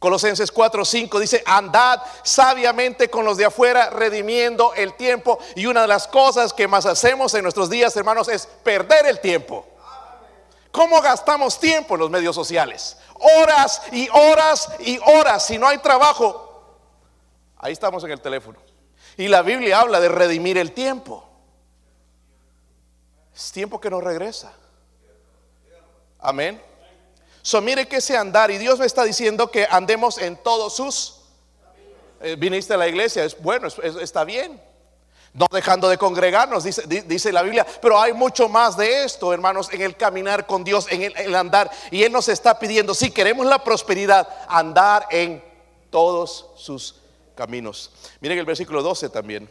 Colosenses 0.00 0.50
4, 0.50 0.82
5 0.82 1.20
dice, 1.20 1.42
andad 1.44 2.00
sabiamente 2.22 3.10
con 3.10 3.22
los 3.22 3.36
de 3.36 3.44
afuera, 3.44 3.90
redimiendo 3.90 4.72
el 4.72 4.94
tiempo. 4.94 5.38
Y 5.54 5.66
una 5.66 5.82
de 5.82 5.88
las 5.88 6.08
cosas 6.08 6.54
que 6.54 6.66
más 6.66 6.86
hacemos 6.86 7.34
en 7.34 7.42
nuestros 7.42 7.68
días, 7.68 7.94
hermanos, 7.96 8.28
es 8.28 8.46
perder 8.46 9.04
el 9.04 9.20
tiempo. 9.20 9.66
¿Cómo 10.72 11.02
gastamos 11.02 11.60
tiempo 11.60 11.94
en 11.94 12.00
los 12.00 12.10
medios 12.10 12.34
sociales? 12.34 12.96
Horas 13.14 13.82
y 13.92 14.08
horas 14.08 14.70
y 14.80 14.98
horas. 15.04 15.44
Si 15.44 15.58
no 15.58 15.68
hay 15.68 15.76
trabajo, 15.76 16.78
ahí 17.58 17.74
estamos 17.74 18.02
en 18.02 18.12
el 18.12 18.22
teléfono. 18.22 18.58
Y 19.18 19.28
la 19.28 19.42
Biblia 19.42 19.80
habla 19.80 20.00
de 20.00 20.08
redimir 20.08 20.56
el 20.56 20.72
tiempo. 20.72 21.28
Es 23.36 23.52
tiempo 23.52 23.78
que 23.78 23.90
no 23.90 24.00
regresa. 24.00 24.50
Amén. 26.20 26.69
So, 27.42 27.60
mire 27.60 27.88
que 27.88 27.96
ese 27.96 28.16
andar, 28.16 28.50
y 28.50 28.58
Dios 28.58 28.78
me 28.78 28.86
está 28.86 29.04
diciendo 29.04 29.50
que 29.50 29.66
andemos 29.70 30.18
en 30.18 30.36
todos 30.36 30.76
sus. 30.76 31.16
Eh, 32.20 32.36
viniste 32.38 32.74
a 32.74 32.76
la 32.76 32.86
iglesia, 32.86 33.24
es 33.24 33.40
bueno, 33.40 33.68
está 33.68 34.24
bien. 34.24 34.60
No 35.32 35.46
dejando 35.50 35.88
de 35.88 35.96
congregarnos, 35.96 36.64
dice, 36.64 36.82
dice, 37.06 37.32
la 37.32 37.42
Biblia, 37.42 37.64
pero 37.80 38.00
hay 38.00 38.12
mucho 38.12 38.48
más 38.48 38.76
de 38.76 39.04
esto, 39.04 39.32
hermanos, 39.32 39.72
en 39.72 39.80
el 39.80 39.96
caminar 39.96 40.44
con 40.44 40.64
Dios, 40.64 40.86
en 40.90 41.02
el, 41.02 41.34
andar. 41.36 41.70
Y 41.92 42.02
Él 42.02 42.10
nos 42.10 42.28
está 42.28 42.58
pidiendo, 42.58 42.94
si 42.94 43.12
queremos 43.12 43.46
la 43.46 43.62
prosperidad, 43.62 44.28
andar 44.48 45.06
en 45.10 45.42
todos 45.88 46.46
sus 46.56 46.96
caminos. 47.36 47.92
Miren 48.20 48.38
el 48.38 48.44
versículo 48.44 48.82
12 48.82 49.08
también. 49.08 49.48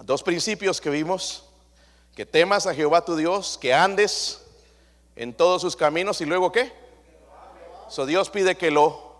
Dos 0.00 0.22
principios 0.22 0.80
que 0.80 0.90
vimos, 0.90 1.44
que 2.14 2.26
temas 2.26 2.66
a 2.66 2.74
Jehová 2.74 3.04
tu 3.04 3.16
Dios, 3.16 3.56
que 3.58 3.72
andes 3.72 4.41
en 5.16 5.34
todos 5.34 5.62
sus 5.62 5.76
caminos 5.76 6.20
y 6.20 6.24
luego 6.24 6.52
qué? 6.52 6.72
So 7.88 8.06
Dios 8.06 8.30
pide 8.30 8.56
que 8.56 8.70
lo 8.70 9.12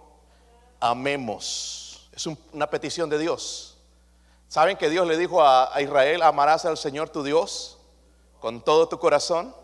amemos. 0.81 2.09
Es 2.13 2.27
una 2.27 2.69
petición 2.69 3.09
de 3.11 3.19
Dios. 3.19 3.77
¿Saben 4.49 4.77
que 4.77 4.91
Dios 4.91 5.07
le 5.07 5.17
dijo 5.17 5.43
a, 5.43 5.81
Israel, 5.81 6.23
amarás 6.23 6.65
al 6.65 6.77
Señor 6.77 7.09
tu 7.09 7.23
Dios 7.23 7.79
con 8.41 8.61
todo 8.61 8.89
tu 8.89 8.99
corazón? 8.99 9.55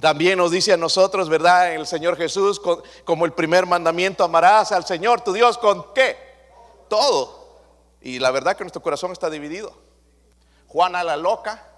También 0.00 0.38
nos 0.38 0.50
dice 0.50 0.72
a 0.72 0.76
nosotros, 0.76 1.28
¿verdad? 1.28 1.74
El 1.74 1.86
Señor 1.86 2.16
Jesús, 2.16 2.60
como 3.04 3.24
el 3.24 3.32
primer 3.32 3.66
mandamiento, 3.66 4.24
amarás 4.24 4.72
al 4.72 4.84
Señor 4.84 5.20
tu 5.20 5.32
Dios 5.32 5.58
con 5.58 5.94
qué? 5.94 6.16
Todo. 6.88 7.60
Y 8.00 8.18
la 8.18 8.32
verdad 8.32 8.56
que 8.56 8.64
nuestro 8.64 8.82
corazón 8.82 9.12
está 9.12 9.30
dividido. 9.30 9.72
Juana 10.66 11.04
la 11.04 11.16
loca, 11.16 11.71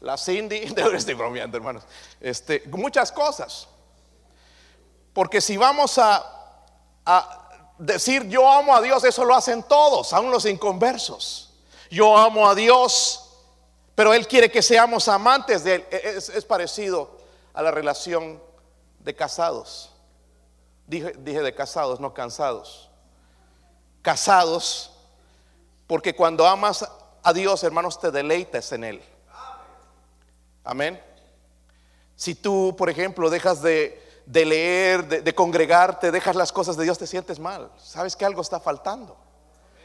la 0.00 0.16
Cindy, 0.16 0.56
estoy 0.94 1.14
bromeando, 1.14 1.56
hermanos, 1.56 1.84
este, 2.20 2.62
muchas 2.68 3.12
cosas. 3.12 3.68
Porque 5.12 5.40
si 5.40 5.56
vamos 5.56 5.98
a, 5.98 6.36
decir 7.78 8.28
yo 8.28 8.50
amo 8.50 8.74
a 8.76 8.80
Dios, 8.80 9.02
eso 9.04 9.24
lo 9.24 9.34
hacen 9.34 9.62
todos, 9.62 10.12
aún 10.12 10.30
los 10.30 10.44
inconversos. 10.44 11.52
Yo 11.90 12.16
amo 12.16 12.48
a 12.48 12.54
Dios, 12.54 13.30
pero 13.94 14.14
Él 14.14 14.28
quiere 14.28 14.50
que 14.50 14.62
seamos 14.62 15.08
amantes 15.08 15.64
de 15.64 15.74
Él. 15.76 15.86
E, 15.90 16.14
es, 16.16 16.44
parecido 16.44 17.18
a 17.52 17.62
la 17.62 17.70
relación 17.70 18.40
de 19.00 19.14
casados. 19.14 19.90
Dije, 20.86 21.14
dije 21.18 21.42
de 21.42 21.54
casados, 21.54 21.98
no 22.00 22.14
cansados. 22.14 22.88
Casados, 24.02 24.92
porque 25.86 26.14
cuando 26.14 26.46
amas 26.46 26.88
a 27.22 27.32
Dios, 27.32 27.64
hermanos, 27.64 28.00
te 28.00 28.10
deleitas 28.10 28.70
en 28.72 28.84
Él. 28.84 29.09
Amén. 30.70 31.02
Si 32.14 32.36
tú, 32.36 32.76
por 32.78 32.88
ejemplo, 32.88 33.28
dejas 33.28 33.60
de, 33.60 34.00
leer, 34.24 35.24
de, 35.24 35.34
congregarte, 35.34 36.12
dejas 36.12 36.36
las 36.36 36.52
cosas 36.52 36.76
de 36.76 36.84
Dios, 36.84 36.96
te 36.96 37.08
sientes 37.08 37.40
mal. 37.40 37.72
Sabes 37.76 38.14
que 38.14 38.24
algo 38.24 38.40
está 38.40 38.60
faltando. 38.60 39.16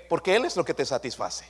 Porque 0.08 0.36
Él 0.36 0.46
es 0.46 0.56
lo 0.56 0.64
que 0.64 0.76
te 0.76 0.86
satisface. 0.86 1.44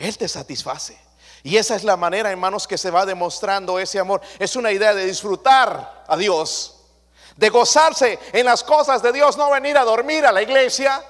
Él 0.00 0.18
te 0.18 0.26
satisface. 0.26 0.98
Y 1.44 1.58
esa 1.58 1.76
es 1.76 1.84
la 1.84 1.96
manera, 1.96 2.28
hermanos, 2.28 2.66
que 2.66 2.76
se 2.76 2.90
va 2.90 3.06
demostrando 3.06 3.78
ese 3.78 4.00
amor. 4.00 4.20
Es 4.40 4.56
una 4.56 4.72
idea 4.72 4.94
de 4.94 5.06
disfrutar 5.06 6.02
a 6.08 6.16
Dios, 6.16 6.86
de 7.36 7.50
gozarse 7.50 8.18
en 8.32 8.46
las 8.46 8.64
cosas 8.64 9.00
de 9.00 9.12
Dios, 9.12 9.36
no 9.36 9.48
venir 9.52 9.78
a 9.78 9.84
dormir 9.84 10.26
a 10.26 10.32
la 10.32 10.42
iglesia, 10.42 11.00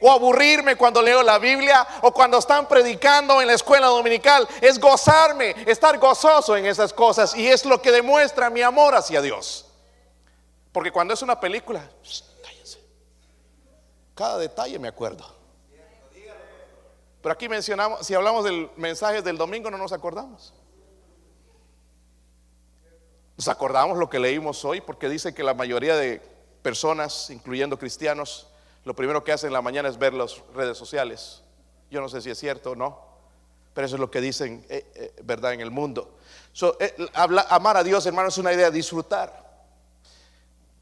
o 0.00 0.10
aburrirme 0.10 0.76
cuando 0.76 1.02
leo 1.02 1.22
la 1.22 1.38
Biblia 1.38 1.86
o 2.02 2.12
cuando 2.12 2.38
están 2.38 2.68
predicando 2.68 3.40
en 3.40 3.46
la 3.46 3.54
escuela 3.54 3.86
dominical. 3.86 4.46
Es 4.60 4.78
gozarme, 4.78 5.54
estar 5.66 5.98
gozoso 5.98 6.56
en 6.56 6.66
esas 6.66 6.92
cosas 6.92 7.34
y 7.34 7.48
es 7.48 7.64
lo 7.64 7.80
que 7.80 7.92
demuestra 7.92 8.50
mi 8.50 8.62
amor 8.62 8.94
hacia 8.94 9.20
Dios. 9.20 9.66
Porque 10.72 10.92
cuando 10.92 11.14
es 11.14 11.22
una 11.22 11.40
película, 11.40 11.88
cállense. 12.42 12.78
Cada 14.14 14.38
detalle 14.38 14.78
me 14.78 14.88
acuerdo. 14.88 15.38
Pero 17.20 17.32
aquí 17.32 17.48
mencionamos, 17.48 18.06
si 18.06 18.14
hablamos 18.14 18.44
del 18.44 18.70
mensaje 18.76 19.22
del 19.22 19.36
domingo, 19.36 19.70
no 19.70 19.78
nos 19.78 19.92
acordamos. 19.92 20.54
Nos 23.36 23.48
acordamos 23.48 23.98
lo 23.98 24.08
que 24.08 24.18
leímos 24.18 24.64
hoy 24.64 24.80
porque 24.80 25.08
dice 25.08 25.34
que 25.34 25.42
la 25.42 25.54
mayoría 25.54 25.96
de 25.96 26.20
personas, 26.62 27.30
incluyendo 27.30 27.78
cristianos, 27.78 28.48
lo 28.84 28.94
primero 28.94 29.22
que 29.24 29.32
hacen 29.32 29.48
en 29.48 29.54
la 29.54 29.62
mañana 29.62 29.88
es 29.88 29.98
ver 29.98 30.14
las 30.14 30.42
redes 30.54 30.78
sociales. 30.78 31.42
Yo 31.90 32.00
no 32.00 32.08
sé 32.08 32.20
si 32.20 32.30
es 32.30 32.38
cierto 32.38 32.72
o 32.72 32.76
no, 32.76 33.00
pero 33.74 33.86
eso 33.86 33.96
es 33.96 34.00
lo 34.00 34.10
que 34.10 34.20
dicen, 34.20 34.64
eh, 34.68 34.90
eh, 34.94 35.14
¿verdad? 35.22 35.52
En 35.52 35.60
el 35.60 35.70
mundo. 35.70 36.18
Eh, 36.80 37.08
amar 37.14 37.76
a 37.76 37.84
Dios, 37.84 38.04
hermano, 38.06 38.28
es 38.28 38.38
una 38.38 38.52
idea 38.52 38.70
de 38.70 38.76
disfrutar. 38.76 39.46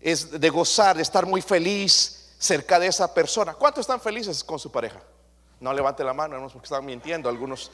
Es 0.00 0.40
de 0.40 0.50
gozar, 0.50 0.96
de 0.96 1.02
estar 1.02 1.26
muy 1.26 1.42
feliz 1.42 2.34
cerca 2.38 2.78
de 2.78 2.86
esa 2.86 3.12
persona. 3.12 3.54
¿Cuántos 3.54 3.82
están 3.82 4.00
felices 4.00 4.42
con 4.44 4.58
su 4.58 4.70
pareja? 4.70 5.00
No 5.60 5.72
levante 5.72 6.04
la 6.04 6.12
mano, 6.12 6.34
hermanos, 6.34 6.52
porque 6.52 6.66
están 6.66 6.84
mintiendo 6.84 7.28
algunos. 7.28 7.70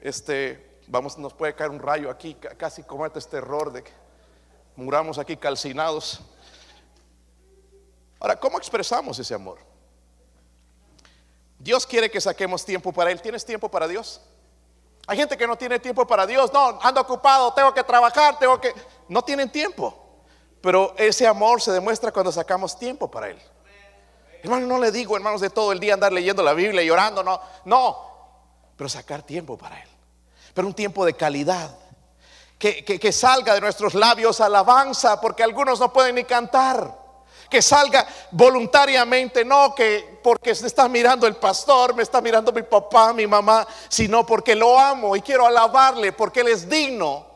Este, 0.00 0.80
vamos, 0.88 1.16
nos 1.18 1.32
puede 1.32 1.54
caer 1.54 1.70
un 1.70 1.78
rayo 1.78 2.10
aquí, 2.10 2.34
casi 2.56 2.82
como 2.82 3.06
este 3.06 3.36
error 3.36 3.72
de 3.72 3.82
que 3.84 3.92
muramos 4.76 5.18
aquí 5.18 5.36
calcinados. 5.36 6.20
Ahora, 8.22 8.38
¿cómo 8.38 8.56
expresamos 8.56 9.18
ese 9.18 9.34
amor? 9.34 9.58
Dios 11.58 11.84
quiere 11.84 12.08
que 12.08 12.20
saquemos 12.20 12.64
tiempo 12.64 12.92
para 12.92 13.10
Él. 13.10 13.20
¿Tienes 13.20 13.44
tiempo 13.44 13.68
para 13.68 13.88
Dios? 13.88 14.20
Hay 15.08 15.16
gente 15.16 15.36
que 15.36 15.44
no 15.44 15.56
tiene 15.56 15.80
tiempo 15.80 16.06
para 16.06 16.24
Dios. 16.24 16.52
No, 16.52 16.78
ando 16.80 17.00
ocupado, 17.00 17.52
tengo 17.52 17.74
que 17.74 17.82
trabajar, 17.82 18.38
tengo 18.38 18.60
que... 18.60 18.72
No 19.08 19.22
tienen 19.22 19.50
tiempo. 19.50 20.22
Pero 20.60 20.94
ese 20.98 21.26
amor 21.26 21.60
se 21.60 21.72
demuestra 21.72 22.12
cuando 22.12 22.30
sacamos 22.30 22.78
tiempo 22.78 23.10
para 23.10 23.28
Él. 23.28 23.42
Hermano, 24.40 24.68
no 24.68 24.78
le 24.78 24.92
digo, 24.92 25.16
hermanos, 25.16 25.40
de 25.40 25.50
todo 25.50 25.72
el 25.72 25.80
día 25.80 25.94
andar 25.94 26.12
leyendo 26.12 26.44
la 26.44 26.52
Biblia 26.52 26.84
llorando, 26.84 27.24
no. 27.24 27.40
No. 27.64 28.06
Pero 28.76 28.88
sacar 28.88 29.22
tiempo 29.22 29.58
para 29.58 29.82
Él. 29.82 29.88
Pero 30.54 30.68
un 30.68 30.74
tiempo 30.74 31.04
de 31.04 31.14
calidad. 31.14 31.76
Que, 32.56 32.84
que 32.84 33.10
salga 33.10 33.54
de 33.54 33.60
nuestros 33.60 33.94
labios 33.94 34.40
alabanza, 34.40 35.20
porque 35.20 35.42
algunos 35.42 35.80
no 35.80 35.92
pueden 35.92 36.14
ni 36.14 36.22
cantar 36.22 37.01
que 37.52 37.60
salga 37.60 38.08
voluntariamente, 38.30 39.44
no 39.44 39.74
que 39.74 40.18
porque 40.22 40.54
se 40.54 40.66
está 40.66 40.88
mirando 40.88 41.26
el 41.26 41.36
pastor, 41.36 41.94
me 41.94 42.02
está 42.02 42.22
mirando 42.22 42.50
mi 42.50 42.62
papá, 42.62 43.12
mi 43.12 43.26
mamá, 43.26 43.68
sino 43.90 44.24
porque 44.24 44.54
lo 44.54 44.78
amo 44.78 45.14
y 45.14 45.20
quiero 45.20 45.46
alabarle, 45.46 46.14
porque 46.14 46.40
Él 46.40 46.48
es 46.48 46.66
digno. 46.66 47.26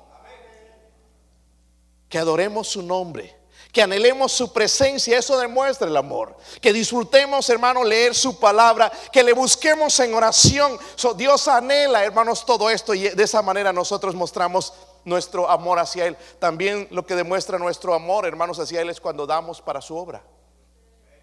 Que 2.09 2.17
adoremos 2.17 2.67
su 2.67 2.83
nombre 2.83 3.37
que 3.77 3.83
anhelemos 3.83 4.33
su 4.33 4.55
presencia, 4.55 5.19
eso 5.19 5.39
demuestra 5.39 5.87
el 5.87 5.99
amor. 5.99 6.35
Que 6.63 6.73
disfrutemos, 6.73 7.51
hermano, 7.51 7.85
leer 7.85 8.15
su 8.15 8.41
palabra, 8.41 8.91
que 9.13 9.23
le 9.23 9.35
busquemos 9.35 10.01
en 10.01 10.15
oración. 10.15 10.79
Dios 11.15 11.47
anhela, 11.47 12.03
hermanos, 12.03 12.47
todo 12.47 12.71
esto 12.71 12.95
y 12.95 13.11
de 13.11 13.23
esa 13.23 13.43
manera 13.43 13.75
nosotros 13.75 14.15
mostramos 14.15 14.73
nuestro 15.07 15.49
amor 15.49 15.79
hacia 15.79 16.05
Él. 16.05 16.19
También 16.39 16.87
lo 16.91 17.07
que 17.07 17.15
demuestra 17.15 17.59
nuestro 17.59 17.95
amor, 17.95 18.27
hermanos, 18.27 18.59
hacia 18.59 18.83
Él 18.83 18.91
es 18.91 19.01
cuando 19.01 19.27
damos 19.27 19.63
para 19.63 19.81
su 19.81 19.97
obra. 19.97 20.23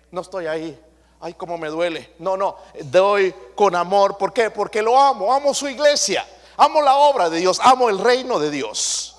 No 0.09 0.21
estoy 0.21 0.47
ahí. 0.47 0.83
Ay, 1.19 1.35
cómo 1.35 1.59
me 1.59 1.67
duele. 1.67 2.15
No, 2.17 2.35
no, 2.35 2.57
doy 2.85 3.35
con 3.53 3.75
amor. 3.75 4.17
¿Por 4.17 4.33
qué? 4.33 4.49
Porque 4.49 4.81
lo 4.81 4.99
amo, 4.99 5.31
amo 5.31 5.53
su 5.53 5.69
iglesia, 5.69 6.27
amo 6.57 6.81
la 6.81 6.95
obra 6.95 7.29
de 7.29 7.37
Dios, 7.37 7.59
amo 7.61 7.89
el 7.89 7.99
reino 7.99 8.39
de 8.39 8.49
Dios 8.49 9.13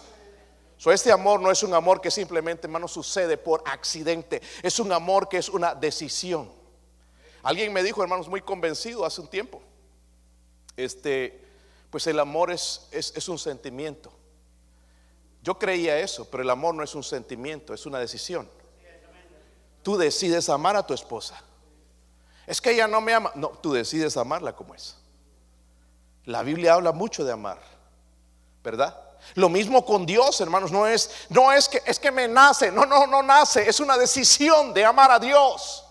este 0.93 1.13
amor 1.13 1.41
no 1.41 1.51
es 1.51 1.63
un 1.63 1.75
amor 1.75 2.01
que 2.01 2.11
simplemente, 2.11 2.67
hermano, 2.67 2.89
sucede 2.89 3.37
por 3.37 3.63
accidente. 3.67 4.43
Es 4.63 4.79
un 4.79 4.93
amor 4.93 5.29
que 5.29 5.39
es 5.39 5.49
una 5.49 5.75
decisión. 5.75 6.51
Alguien 7.43 7.73
me 7.73 7.83
dijo, 7.83 8.03
hermanos, 8.03 8.29
muy 8.29 8.41
convencido 8.41 9.05
hace 9.05 9.21
un 9.21 9.29
tiempo. 9.29 9.63
Este, 10.77 11.41
pues 11.91 12.07
el 12.07 12.19
amor 12.19 12.51
es, 12.51 12.89
es 12.91 13.29
un 13.29 13.39
sentimiento. 13.39 14.13
Yo 15.45 15.59
creía 15.59 15.99
eso, 15.99 16.25
pero 16.31 16.43
el 16.43 16.49
amor 16.49 16.75
no 16.75 16.83
es 16.83 16.95
un 16.95 17.05
sentimiento, 17.05 17.75
es 17.75 17.85
una 17.85 17.99
decisión. 17.99 18.49
Tú 19.83 19.99
decides 19.99 20.49
amar 20.49 20.75
a 20.75 20.87
tu 20.87 20.95
esposa. 20.95 21.39
Es 22.47 22.63
que 22.63 22.71
ella 22.71 22.89
no 22.89 23.03
me 23.03 23.13
ama. 23.13 23.31
No, 23.35 23.49
tú 23.51 23.75
decides 23.75 24.17
amarla 24.17 24.57
como 24.57 24.75
es. 24.75 24.97
La 26.25 26.43
Biblia 26.43 26.73
habla 26.73 26.93
mucho 26.93 27.27
de 27.27 27.33
amar, 27.33 27.61
¿verdad? 28.63 28.99
Lo 29.35 29.51
mismo 29.51 29.85
con 29.85 30.07
Dios, 30.07 30.41
hermanos, 30.41 30.73
no 30.73 30.87
es 30.87 31.11
no 31.29 31.53
es 31.53 31.69
que 31.69 31.83
es 31.85 31.99
que 31.99 32.11
me 32.11 32.27
nace, 32.27 32.73
no, 32.73 32.87
no, 32.87 33.07
no 33.07 33.23
nace, 33.23 33.69
es 33.69 33.81
una 33.81 33.99
decisión 33.99 34.73
de 34.73 34.83
amar 34.87 35.11
a 35.11 35.19
Dios. 35.19 35.85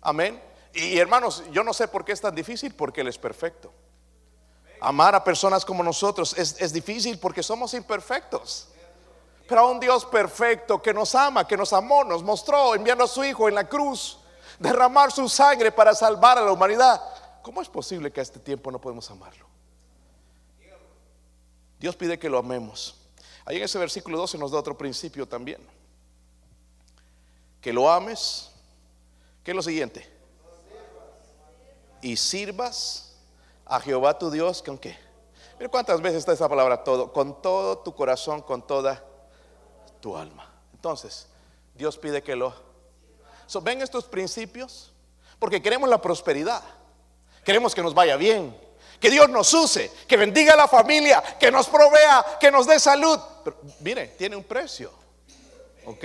Amén. 0.00 0.42
Y 0.72 0.96
hermanos, 0.96 1.42
yo 1.52 1.62
no 1.62 1.74
sé 1.74 1.86
por 1.86 2.02
qué 2.02 2.12
es 2.12 2.20
tan 2.22 2.34
difícil, 2.34 2.74
porque 2.74 3.02
Él 3.02 3.08
es 3.08 3.18
perfecto. 3.18 3.70
Amar 4.80 5.14
a 5.14 5.22
personas 5.22 5.64
como 5.64 5.82
nosotros 5.82 6.36
es, 6.38 6.56
es 6.58 6.72
difícil 6.72 7.18
porque 7.18 7.42
somos 7.42 7.74
imperfectos. 7.74 8.68
Pero 9.50 9.62
a 9.62 9.70
un 9.70 9.80
Dios 9.80 10.04
perfecto 10.04 10.80
que 10.80 10.94
nos 10.94 11.14
ama, 11.14 11.46
que 11.46 11.56
nos 11.56 11.72
amó, 11.72 12.04
nos 12.04 12.22
mostró 12.22 12.74
enviando 12.74 13.04
a 13.04 13.08
su 13.08 13.24
Hijo 13.24 13.48
en 13.48 13.56
la 13.56 13.68
cruz, 13.68 14.18
derramar 14.60 15.10
su 15.10 15.28
sangre 15.28 15.72
para 15.72 15.92
salvar 15.94 16.38
a 16.38 16.42
la 16.42 16.52
humanidad. 16.52 17.02
¿Cómo 17.42 17.60
es 17.60 17.68
posible 17.68 18.12
que 18.12 18.20
a 18.20 18.22
este 18.22 18.38
tiempo 18.38 18.70
no 18.70 18.80
podemos 18.80 19.10
amarlo? 19.10 19.46
Dios 21.80 21.96
pide 21.96 22.18
que 22.18 22.28
lo 22.28 22.38
amemos. 22.38 22.94
Ahí 23.44 23.56
en 23.56 23.64
ese 23.64 23.78
versículo 23.78 24.18
12 24.18 24.38
nos 24.38 24.52
da 24.52 24.58
otro 24.58 24.78
principio 24.78 25.26
también. 25.26 25.60
Que 27.60 27.72
lo 27.72 27.90
ames. 27.90 28.50
¿Qué 29.42 29.50
es 29.50 29.56
lo 29.56 29.62
siguiente? 29.62 30.08
Y 32.02 32.16
sirvas 32.16 33.09
a 33.70 33.80
Jehová 33.80 34.18
tu 34.18 34.30
Dios 34.30 34.62
con 34.62 34.76
qué. 34.76 34.98
Mira 35.58 35.70
cuántas 35.70 36.02
veces 36.02 36.18
está 36.18 36.32
esa 36.32 36.48
palabra 36.48 36.84
todo. 36.84 37.12
Con 37.12 37.40
todo 37.40 37.78
tu 37.78 37.94
corazón, 37.94 38.42
con 38.42 38.66
toda 38.66 39.02
tu 40.00 40.16
alma. 40.16 40.52
Entonces, 40.74 41.28
Dios 41.74 41.96
pide 41.96 42.22
que 42.22 42.36
lo... 42.36 42.52
¿Ven 43.62 43.80
estos 43.80 44.04
principios? 44.04 44.92
Porque 45.38 45.62
queremos 45.62 45.88
la 45.88 46.00
prosperidad. 46.00 46.62
Queremos 47.44 47.74
que 47.74 47.82
nos 47.82 47.94
vaya 47.94 48.16
bien 48.16 48.54
que 49.00 49.10
Dios 49.10 49.30
nos 49.30 49.52
use, 49.54 49.90
que 50.06 50.18
bendiga 50.18 50.52
a 50.52 50.56
la 50.56 50.68
familia, 50.68 51.22
que 51.40 51.50
nos 51.50 51.68
provea, 51.68 52.36
que 52.38 52.50
nos 52.50 52.66
dé 52.66 52.78
salud. 52.78 53.18
Pero 53.42 53.56
mire, 53.80 54.08
tiene 54.08 54.36
un 54.36 54.44
precio. 54.44 54.92
Ok. 55.86 56.04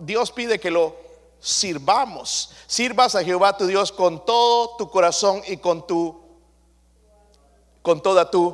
Dios 0.00 0.32
pide 0.32 0.58
que 0.58 0.70
lo 0.70 0.96
sirvamos. 1.38 2.50
Sirvas 2.66 3.14
a 3.14 3.22
Jehová 3.22 3.56
tu 3.56 3.68
Dios 3.68 3.92
con 3.92 4.26
todo 4.26 4.76
tu 4.76 4.90
corazón 4.90 5.42
y 5.46 5.58
con 5.58 5.86
tu 5.86 6.25
con 7.86 8.02
toda 8.02 8.28
tu 8.28 8.52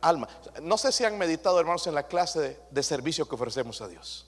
alma. 0.00 0.26
No 0.60 0.76
sé 0.76 0.90
si 0.90 1.04
han 1.04 1.16
meditado, 1.16 1.60
hermanos, 1.60 1.86
en 1.86 1.94
la 1.94 2.08
clase 2.08 2.58
de, 2.68 2.82
servicio 2.82 3.28
que 3.28 3.36
ofrecemos 3.36 3.80
a 3.80 3.86
Dios. 3.86 4.26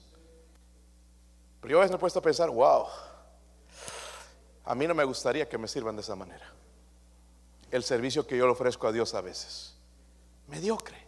Pero 1.59 1.73
yo 1.73 1.77
a 1.79 1.81
veces 1.81 1.91
me 1.91 1.97
he 1.97 1.99
puesto 1.99 2.19
a 2.19 2.21
pensar, 2.21 2.49
wow, 2.49 2.85
a 4.63 4.75
mí 4.75 4.87
no 4.87 4.95
me 4.95 5.03
gustaría 5.03 5.49
que 5.49 5.57
me 5.57 5.67
sirvan 5.67 5.97
de 5.97 6.03
esa 6.03 6.15
manera 6.15 6.53
el 7.69 7.83
servicio 7.83 8.25
que 8.25 8.37
yo 8.37 8.45
le 8.45 8.53
ofrezco 8.53 8.87
a 8.87 8.93
Dios 8.93 9.13
a 9.13 9.19
veces. 9.19 9.75
Mediocre. 10.47 11.05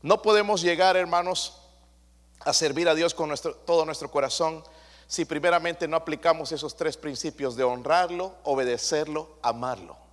No 0.00 0.22
podemos 0.22 0.62
llegar, 0.62 0.96
hermanos, 0.96 1.60
a 2.40 2.54
servir 2.54 2.88
a 2.88 2.94
Dios 2.94 3.12
con 3.12 3.28
nuestro, 3.28 3.54
todo 3.54 3.84
nuestro 3.84 4.10
corazón 4.10 4.64
si 5.06 5.26
primeramente 5.26 5.86
no 5.88 5.98
aplicamos 5.98 6.52
esos 6.52 6.74
tres 6.74 6.96
principios 6.96 7.54
de 7.54 7.64
honrarlo, 7.64 8.34
obedecerlo, 8.44 9.36
amarlo. 9.42 10.03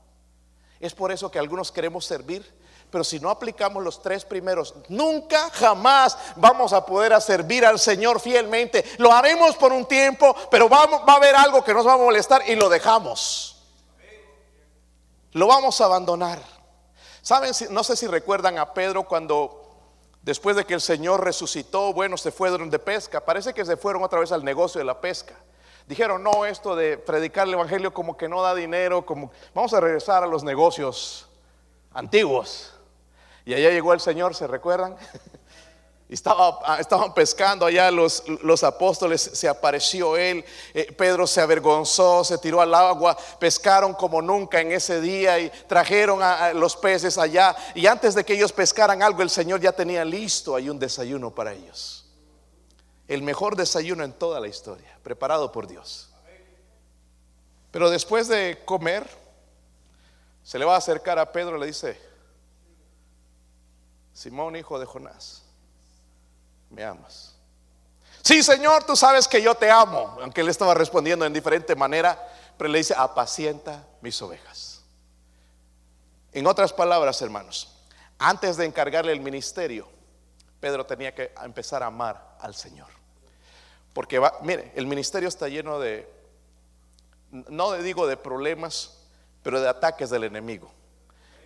Es 0.82 0.94
por 0.94 1.12
eso 1.12 1.32
que 1.32 1.40
algunos 1.40 1.72
queremos 1.72 2.06
servir, 2.06 2.46
pero 2.90 3.04
si 3.04 3.20
no 3.20 3.30
aplicamos 3.30 3.82
los 3.82 4.02
tres 4.02 4.26
primeros, 4.26 4.74
nunca 4.90 5.50
jamás 5.52 6.18
vamos 6.36 6.74
a 6.74 6.86
poder 6.86 7.20
servir 7.22 7.66
al 7.66 7.80
Señor 7.80 8.20
fielmente. 8.20 8.84
Lo 8.98 9.14
haremos 9.14 9.56
por 9.56 9.72
un 9.72 9.86
tiempo, 9.86 10.36
pero 10.50 10.68
va 10.68 10.84
a 10.84 11.16
haber 11.16 11.36
algo 11.36 11.64
que 11.64 11.74
nos 11.74 11.88
va 11.88 11.94
a 11.94 11.98
molestar 11.98 12.42
y 12.50 12.56
lo 12.56 12.68
dejamos 12.68 13.52
lo 15.34 15.48
vamos 15.48 15.80
a 15.82 15.86
abandonar. 15.86 16.40
Saben, 17.22 17.52
no 17.70 17.84
sé 17.84 17.96
si 17.96 18.08
recuerdan 18.08 18.58
a 18.58 18.74
Pedro 18.74 19.04
cuando 19.04 19.64
después 20.22 20.56
de 20.56 20.66
que 20.66 20.74
el 20.74 20.82
Señor 20.82 21.24
resucitó, 21.24 21.94
bueno, 21.94 22.18
se 22.18 22.32
fueron 22.32 22.70
de 22.70 22.80
pesca. 22.80 23.24
Parece 23.24 23.54
que 23.54 23.66
se 23.66 23.78
fueron 23.78 24.04
otra 24.04 24.20
vez 24.20 24.32
al 24.32 24.44
negocio 24.44 24.80
de 24.80 24.86
la 24.86 25.00
pesca. 25.00 25.36
Dijeron, 25.88 26.24
no, 26.24 26.46
esto 26.46 26.76
de 26.76 26.98
predicar 26.98 27.48
el 27.48 27.54
Evangelio 27.54 27.94
como 27.94 28.16
que 28.16 28.30
no 28.30 28.42
da 28.42 28.56
dinero, 28.56 29.06
como 29.06 29.32
vamos 29.54 29.74
a 29.74 29.80
regresar 29.80 30.24
a 30.24 30.28
los 30.28 30.44
negocios 30.44 31.28
antiguos. 31.94 32.74
Y 33.46 33.54
allá 33.54 33.70
llegó 33.72 33.94
el 33.94 34.00
Señor, 34.00 34.36
¿se 34.36 34.48
recuerdan? 34.48 34.96
Estaba, 36.12 36.60
ah, 36.66 36.78
estaban 36.82 37.14
pescando 37.14 37.66
allá 37.66 37.90
los, 37.90 38.26
los 38.44 38.66
apóstoles, 38.66 39.22
se 39.34 39.48
apareció 39.48 40.18
él, 40.18 40.44
eh, 40.74 40.92
Pedro 40.92 41.26
se 41.26 41.40
avergonzó, 41.40 42.26
se 42.26 42.38
tiró 42.38 42.60
al 42.60 42.76
agua, 42.76 43.18
pescaron 43.40 43.94
como 43.94 44.22
nunca 44.22 44.60
en 44.60 44.74
ese 44.74 45.00
día 45.00 45.40
y 45.40 45.50
trajeron 45.68 46.22
a, 46.22 46.52
los 46.52 46.76
peces 46.76 47.18
allá. 47.18 47.56
Y 47.76 47.88
antes 47.88 48.14
de 48.14 48.26
que 48.26 48.34
ellos 48.34 48.52
pescaran 48.52 49.02
algo, 49.02 49.22
el 49.22 49.30
Señor 49.30 49.62
ya 49.62 49.72
tenía 49.72 50.04
listo 50.04 50.54
ahí 50.54 50.70
un 50.70 50.78
desayuno 50.78 51.32
para 51.34 51.54
ellos. 51.54 52.01
El 53.12 53.24
mejor 53.24 53.58
desayuno 53.58 54.06
en 54.06 54.14
toda 54.14 54.40
la 54.40 54.48
historia, 54.48 54.98
preparado 55.04 55.52
por 55.52 55.68
Dios. 55.68 56.10
Pero 57.70 57.90
después 57.90 58.30
de 58.30 58.62
comer, 58.64 59.06
se 60.46 60.58
le 60.58 60.64
va 60.64 60.76
a 60.76 60.78
acercar 60.78 61.20
a 61.20 61.30
Pedro 61.30 61.58
y 61.58 61.60
le 61.60 61.66
dice, 61.66 62.00
Simón, 64.14 64.56
hijo 64.56 64.80
de 64.80 64.86
Jonás 64.86 65.44
me 66.70 66.86
amas. 66.86 67.36
Sí, 68.22 68.42
Señor, 68.42 68.86
tú 68.86 68.96
sabes 68.96 69.28
que 69.28 69.42
yo 69.42 69.56
te 69.56 69.70
amo. 69.70 70.18
Aunque 70.22 70.40
él 70.40 70.48
estaba 70.48 70.74
respondiendo 70.74 71.26
en 71.26 71.34
diferente 71.34 71.76
manera, 71.76 72.18
pero 72.58 72.70
le 72.70 72.78
dice, 72.78 72.94
apacienta 72.98 73.86
mis 74.00 74.22
ovejas. 74.22 74.84
En 76.32 76.48
otras 76.48 76.72
palabras, 76.72 77.22
hermanos, 77.22 77.76
antes 78.18 78.56
de 78.56 78.64
encargarle 78.64 79.12
el 79.12 79.20
ministerio, 79.20 79.90
Pedro 80.62 80.86
tenía 80.86 81.14
que 81.14 81.34
empezar 81.44 81.84
a 81.84 81.88
amar 81.88 82.38
al 82.40 82.56
Señor. 82.56 83.01
Porque 83.94 84.20
va, 84.20 84.38
mire, 84.42 84.72
el 84.76 84.86
ministerio 84.86 85.28
está 85.28 85.48
lleno 85.48 85.80
de, 85.80 86.08
no 87.32 87.74
digo 87.74 88.08
de 88.08 88.18
problemas, 88.18 88.98
pero 89.44 89.60
de 89.60 89.68
ataques 89.68 90.10
del 90.10 90.24
enemigo. 90.24 90.72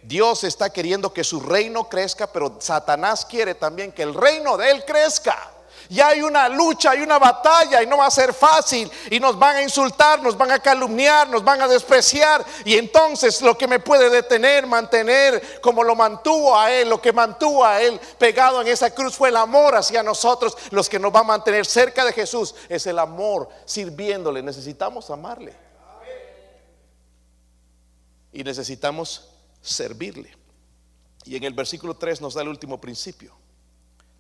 Dios 0.04 0.44
está 0.44 0.70
queriendo 0.70 1.12
que 1.14 1.24
su 1.24 1.40
reino 1.40 1.90
crezca, 1.90 2.28
pero 2.28 2.58
Satanás 2.60 3.26
quiere 3.26 3.56
también 3.56 3.92
que 3.92 4.04
el 4.04 4.14
reino 4.14 4.58
de 4.58 4.70
él 4.70 4.86
crezca. 4.86 5.52
Y 5.90 6.00
hay 6.00 6.22
una 6.22 6.50
lucha, 6.50 6.92
hay 6.92 7.02
una 7.02 7.20
batalla 7.20 7.84
y 7.84 7.88
no 7.88 7.98
va 7.98 8.08
a 8.08 8.12
ser 8.12 8.34
fácil. 8.34 8.92
Y 9.12 9.20
nos 9.20 9.38
van 9.38 9.58
a 9.58 9.62
insultar, 9.62 10.22
nos 10.22 10.38
van 10.38 10.52
a 10.52 10.60
calumniar, 10.60 11.30
nos 11.30 11.44
van 11.44 11.62
a 11.62 11.68
despreciar. 11.68 12.44
Y 12.64 12.76
entonces 12.76 13.42
lo 13.42 13.58
que 13.58 13.68
me 13.68 13.80
puede 13.80 14.10
detener, 14.10 14.66
mantener 14.66 15.62
como 15.62 15.84
lo 15.84 15.96
mantuvo 15.96 16.58
a 16.58 16.72
Él, 16.72 16.90
lo 16.90 17.02
que 17.02 17.14
mantuvo 17.14 17.64
a 17.64 17.82
Él 17.82 18.00
pegado 18.18 18.62
en 18.62 18.68
esa 18.68 18.94
cruz 18.94 19.16
fue 19.16 19.30
el 19.30 19.38
amor 19.38 19.76
hacia 19.76 20.02
nosotros. 20.02 20.58
Los 20.72 20.90
que 20.90 21.00
nos 21.00 21.14
va 21.14 21.20
a 21.20 21.24
mantener 21.24 21.66
cerca 21.66 22.04
de 22.04 22.14
Jesús 22.14 22.56
es 22.68 22.88
el 22.88 23.00
amor, 23.00 23.50
sirviéndole. 23.66 24.42
Necesitamos 24.42 25.10
amarle. 25.10 25.54
Y 28.32 28.44
necesitamos 28.44 29.30
servirle. 29.62 30.36
Y 31.26 31.36
en 31.36 31.44
el 31.44 31.54
versículo 31.54 31.96
3 31.96 32.22
nos 32.22 32.34
da 32.34 32.42
el 32.42 32.50
último 32.50 32.80
principio. 32.80 33.36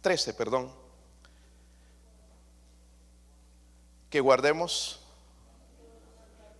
13, 0.01 0.33
perdón. 0.33 0.84
Que 4.15 4.21
guardemos, 4.21 5.01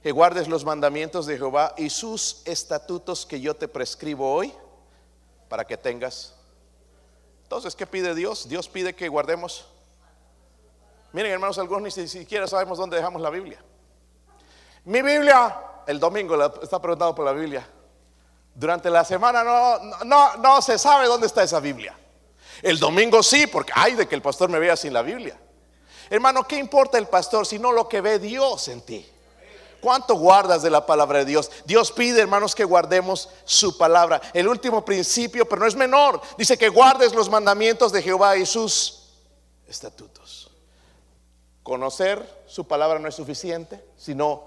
que 0.04 0.12
guardes 0.12 0.50
los 0.50 0.65
mandamientos 0.65 1.26
de 1.26 1.38
Jehová 1.38 1.74
y 1.78 1.89
sus 1.89 2.41
estatutos 2.44 3.26
que 3.26 3.39
yo 3.39 3.56
te 3.56 3.70
prescribo 3.70 4.30
hoy 4.30 4.54
para 5.48 5.63
que 5.63 5.78
tengas. 5.78 6.36
Entonces, 7.44 7.74
¿qué 7.74 7.88
pide 7.88 8.13
Dios? 8.13 8.50
Dios 8.50 8.68
pide 8.68 8.94
que 8.94 9.08
guardemos. 9.08 9.68
Miren, 11.13 11.32
hermanos, 11.32 11.58
algunos 11.58 11.98
ni 11.98 12.08
siquiera 12.10 12.46
sabemos 12.46 12.78
dónde 12.78 12.98
dejamos 12.98 13.22
la 13.22 13.30
Biblia. 13.30 13.63
Mi 14.84 15.02
Biblia, 15.02 15.58
el 15.88 15.98
domingo 15.98 16.36
está 16.62 16.82
preguntado 16.82 17.15
por 17.15 17.24
la 17.24 17.32
Biblia. 17.32 17.65
Durante 18.54 18.89
la 18.89 19.06
semana 19.06 19.46
no, 19.46 20.04
no, 20.04 20.36
no 20.36 20.62
se 20.62 20.78
sabe 20.78 21.08
dónde 21.08 21.28
está 21.28 21.44
esa 21.44 21.62
Biblia. 21.62 21.98
El 22.62 22.80
domingo 22.80 23.24
sí, 23.24 23.48
porque 23.48 23.72
hay 23.74 23.96
de 23.96 24.10
que 24.10 24.15
el 24.15 24.22
pastor 24.22 24.50
me 24.50 24.60
vea 24.60 24.76
sin 24.76 24.91
la 24.91 25.04
Biblia. 25.04 25.39
Hermano, 26.10 26.48
¿qué 26.48 26.58
importa 26.58 26.98
el 26.98 27.08
pastor 27.08 27.46
sino 27.46 27.72
lo 27.72 27.88
que 27.88 28.02
ve 28.02 28.20
Dios 28.20 28.68
en 28.68 28.82
ti? 28.82 29.06
¿Cuánto 29.82 30.15
guardas 30.15 30.63
de 30.63 30.72
la 30.72 30.86
palabra 30.86 31.20
de 31.20 31.26
Dios? 31.26 31.52
Dios 31.65 31.91
pide, 31.91 32.20
hermanos, 32.22 32.56
que 32.56 32.63
guardemos 32.63 33.30
su 33.44 33.78
palabra. 33.78 34.20
El 34.34 34.48
último 34.48 34.84
principio, 34.84 35.48
pero 35.48 35.62
no 35.62 35.68
es 35.68 35.76
menor, 35.76 36.20
dice 36.38 36.58
que 36.58 36.70
guardes 36.70 37.13
los 37.13 37.30
mandamientos 37.30 37.91
de 37.91 38.02
Jehová 38.02 38.36
y 38.36 38.48
sus 38.48 39.10
estatutos. 39.68 40.50
Conocer 41.62 42.44
su 42.48 42.65
palabra 42.68 42.98
no 43.00 43.08
es 43.08 43.15
suficiente, 43.15 43.84
sino 43.96 44.44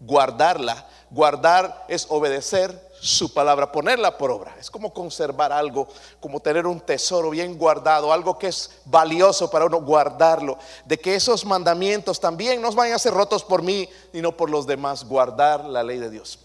guardarla. 0.00 0.86
Guardar 1.10 1.86
es 1.88 2.06
obedecer 2.10 2.91
su 3.02 3.34
palabra, 3.34 3.72
ponerla 3.72 4.16
por 4.16 4.30
obra. 4.30 4.54
Es 4.60 4.70
como 4.70 4.94
conservar 4.94 5.52
algo, 5.52 5.88
como 6.20 6.38
tener 6.38 6.68
un 6.68 6.80
tesoro 6.80 7.30
bien 7.30 7.58
guardado, 7.58 8.12
algo 8.12 8.38
que 8.38 8.46
es 8.46 8.78
valioso 8.84 9.50
para 9.50 9.64
uno 9.64 9.82
guardarlo. 9.82 10.56
De 10.84 10.96
que 10.96 11.16
esos 11.16 11.44
mandamientos 11.44 12.20
también 12.20 12.62
no 12.62 12.70
vayan 12.70 12.94
a 12.94 13.00
ser 13.00 13.12
rotos 13.12 13.42
por 13.42 13.60
mí, 13.60 13.88
sino 14.12 14.36
por 14.36 14.50
los 14.50 14.68
demás. 14.68 15.04
Guardar 15.04 15.64
la 15.64 15.82
ley 15.82 15.98
de 15.98 16.10
Dios. 16.10 16.38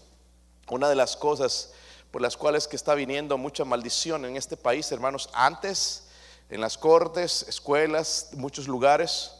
Una 0.68 0.88
de 0.88 0.96
las 0.96 1.16
cosas 1.16 1.74
por 2.10 2.22
las 2.22 2.36
cuales 2.36 2.66
que 2.66 2.74
está 2.74 2.96
viniendo 2.96 3.38
mucha 3.38 3.64
maldición 3.64 4.24
en 4.24 4.36
este 4.36 4.56
país, 4.56 4.90
hermanos, 4.90 5.30
antes 5.34 6.08
en 6.50 6.60
las 6.60 6.76
cortes, 6.76 7.44
escuelas, 7.48 8.30
muchos 8.32 8.66
lugares 8.66 9.30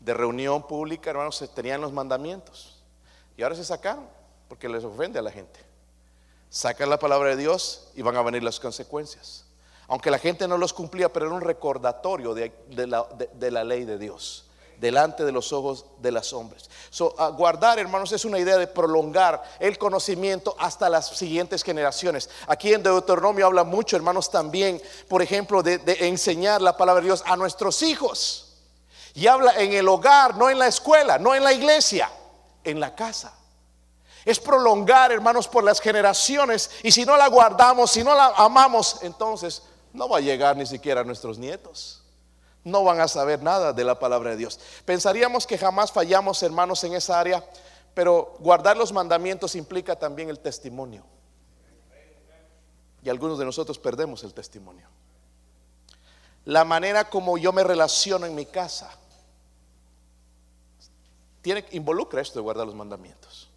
de 0.00 0.12
reunión 0.12 0.66
pública, 0.66 1.10
hermanos, 1.10 1.36
se 1.36 1.46
tenían 1.46 1.80
los 1.80 1.92
mandamientos. 1.92 2.82
Y 3.36 3.44
ahora 3.44 3.54
se 3.54 3.64
sacaron 3.64 4.08
porque 4.48 4.68
les 4.68 4.82
ofende 4.82 5.20
a 5.20 5.22
la 5.22 5.30
gente. 5.30 5.73
Sacan 6.54 6.88
la 6.88 7.00
palabra 7.00 7.30
de 7.30 7.36
Dios 7.36 7.88
y 7.96 8.02
van 8.02 8.16
a 8.16 8.22
venir 8.22 8.44
las 8.44 8.60
consecuencias. 8.60 9.44
Aunque 9.88 10.08
la 10.08 10.20
gente 10.20 10.46
no 10.46 10.56
los 10.56 10.72
cumplía, 10.72 11.12
pero 11.12 11.26
era 11.26 11.34
un 11.34 11.40
recordatorio 11.40 12.32
de, 12.32 12.52
la, 12.86 13.64
ley 13.64 13.84
de 13.84 13.98
Dios 13.98 14.44
delante 14.78 15.24
de 15.24 15.32
los 15.32 15.52
ojos 15.52 15.84
de 15.98 16.12
los 16.12 16.32
hombres. 16.32 16.70
So, 16.90 17.12
guardar, 17.36 17.80
hermanos, 17.80 18.12
es 18.12 18.24
una 18.24 18.38
idea 18.38 18.56
de 18.56 18.68
prolongar 18.68 19.42
el 19.58 19.76
conocimiento 19.78 20.54
hasta 20.56 20.88
las 20.88 21.08
siguientes 21.08 21.64
generaciones. 21.64 22.30
Aquí 22.46 22.72
en 22.72 22.84
Deuteronomio 22.84 23.46
habla 23.46 23.64
mucho, 23.64 23.96
hermanos, 23.96 24.30
también, 24.30 24.80
por 25.08 25.22
ejemplo, 25.22 25.60
de 25.60 25.80
enseñar 26.02 26.62
la 26.62 26.76
palabra 26.76 27.00
de 27.00 27.08
Dios 27.08 27.24
a 27.26 27.34
nuestros 27.34 27.82
hijos. 27.82 28.58
Y 29.14 29.26
habla 29.26 29.60
en 29.60 29.72
el 29.72 29.88
hogar, 29.88 30.36
no 30.36 30.48
en 30.48 30.60
la 30.60 30.68
escuela, 30.68 31.18
no 31.18 31.34
en 31.34 31.42
la 31.42 31.52
iglesia 31.52 32.08
en 32.62 32.78
la 32.78 32.94
casa. 32.94 33.36
Es 34.24 34.40
prolongar, 34.40 35.12
hermanos, 35.12 35.48
por 35.48 35.64
las 35.64 35.80
generaciones. 35.80 36.70
Y 36.82 36.90
si 36.90 37.04
no 37.04 37.16
la 37.16 37.28
guardamos, 37.28 37.90
si 37.90 38.02
no 38.02 38.14
la 38.14 38.26
amamos, 38.36 38.98
entonces 39.02 39.62
no 39.92 40.08
va 40.08 40.18
a 40.18 40.20
llegar 40.20 40.56
ni 40.56 40.66
siquiera 40.66 41.02
a 41.02 41.04
nuestros 41.04 41.38
nietos. 41.38 42.02
No 42.64 42.82
van 42.82 43.00
a 43.00 43.08
saber 43.08 43.42
nada 43.42 43.72
de 43.72 43.84
la 43.84 43.98
palabra 43.98 44.30
de 44.30 44.36
Dios. 44.36 44.58
Pensaríamos 44.84 45.46
que 45.46 45.58
jamás 45.58 45.92
fallamos, 45.92 46.42
hermanos, 46.42 46.82
en 46.84 46.94
esa 46.94 47.20
área, 47.20 47.44
pero 47.92 48.36
guardar 48.40 48.76
los 48.76 48.92
mandamientos 48.92 49.54
implica 49.54 49.96
también 49.96 50.30
el 50.30 50.38
testimonio. 50.38 51.04
Y 53.02 53.10
algunos 53.10 53.38
de 53.38 53.44
nosotros 53.44 53.78
perdemos 53.78 54.24
el 54.24 54.32
testimonio. 54.32 54.88
La 56.46 56.64
manera 56.64 57.10
como 57.10 57.36
yo 57.36 57.52
me 57.52 57.62
relaciono 57.62 58.24
en 58.26 58.34
mi 58.34 58.46
casa 58.46 58.90
tiene, 61.44 61.64
involucra 61.72 62.22
esto 62.22 62.38
de 62.38 62.42
guardar 62.42 62.66
los 62.66 62.74
mandamientos. 62.74 63.50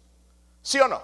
¿Sí 0.68 0.78
o 0.80 0.86
no? 0.86 1.00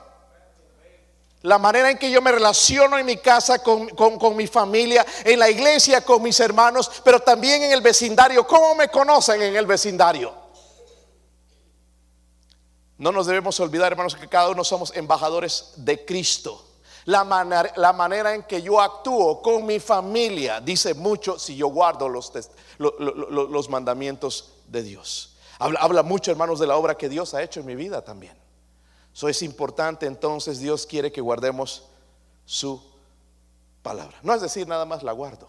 La 1.40 1.57
manera 1.57 1.90
en 1.90 1.96
que 1.96 2.11
yo 2.11 2.20
me 2.20 2.31
relaciono 2.31 2.98
en 2.98 3.07
mi 3.07 3.16
casa 3.16 3.62
con, 3.62 3.88
con, 3.88 4.37
mi 4.37 4.46
familia, 4.46 5.07
en 5.24 5.38
la 5.38 5.48
iglesia 5.48 6.05
con 6.05 6.22
mis 6.22 6.38
hermanos, 6.38 6.90
pero 7.03 7.20
también 7.20 7.62
en 7.62 7.72
el 7.72 7.81
vecindario. 7.81 8.46
¿Cómo 8.46 8.74
me 8.74 8.88
conocen 8.88 9.40
en 9.40 9.57
el 9.57 9.64
vecindario? 9.64 10.35
No 12.98 13.11
nos 13.11 13.24
debemos 13.24 13.59
olvidar, 13.59 13.90
hermanos, 13.92 14.16
que 14.16 14.29
cada 14.29 14.50
uno 14.50 14.64
somos 14.64 14.94
embajadores 14.94 15.72
de 15.77 16.05
Cristo. 16.05 16.62
La 17.07 17.24
manera, 17.24 17.72
la 17.77 17.94
manera, 17.94 18.35
en 18.35 18.42
que 18.42 18.61
yo 18.61 18.83
actúo 18.83 19.40
con 19.40 19.64
mi 19.64 19.81
familia 19.81 20.61
dice 20.61 20.92
mucho 20.92 21.38
si 21.38 21.57
yo 21.57 21.68
guardo 21.68 22.07
los, 22.11 22.31
los 22.79 23.70
mandamientos 23.70 24.53
de 24.66 24.83
Dios. 24.83 25.38
Habla, 25.59 26.03
mucho, 26.03 26.31
hermanos, 26.31 26.59
de 26.59 26.66
la 26.66 26.77
obra 26.77 26.98
que 26.98 27.09
Dios 27.09 27.33
ha 27.33 27.42
hecho 27.42 27.61
en 27.61 27.66
mi 27.66 27.74
vida 27.74 28.03
también. 28.03 28.43
Eso 29.14 29.29
es 29.29 29.42
importante, 29.42 30.07
entonces 30.07 30.59
Dios 30.59 30.87
quiere 30.87 31.12
que 31.12 31.20
guardemos 31.20 31.85
su 32.44 32.83
palabra. 33.83 34.18
No 34.22 34.35
es 34.35 34.40
decir, 34.40 34.66
nada 34.66 34.85
más 34.85 35.03
la 35.03 35.12
guardo. 35.12 35.48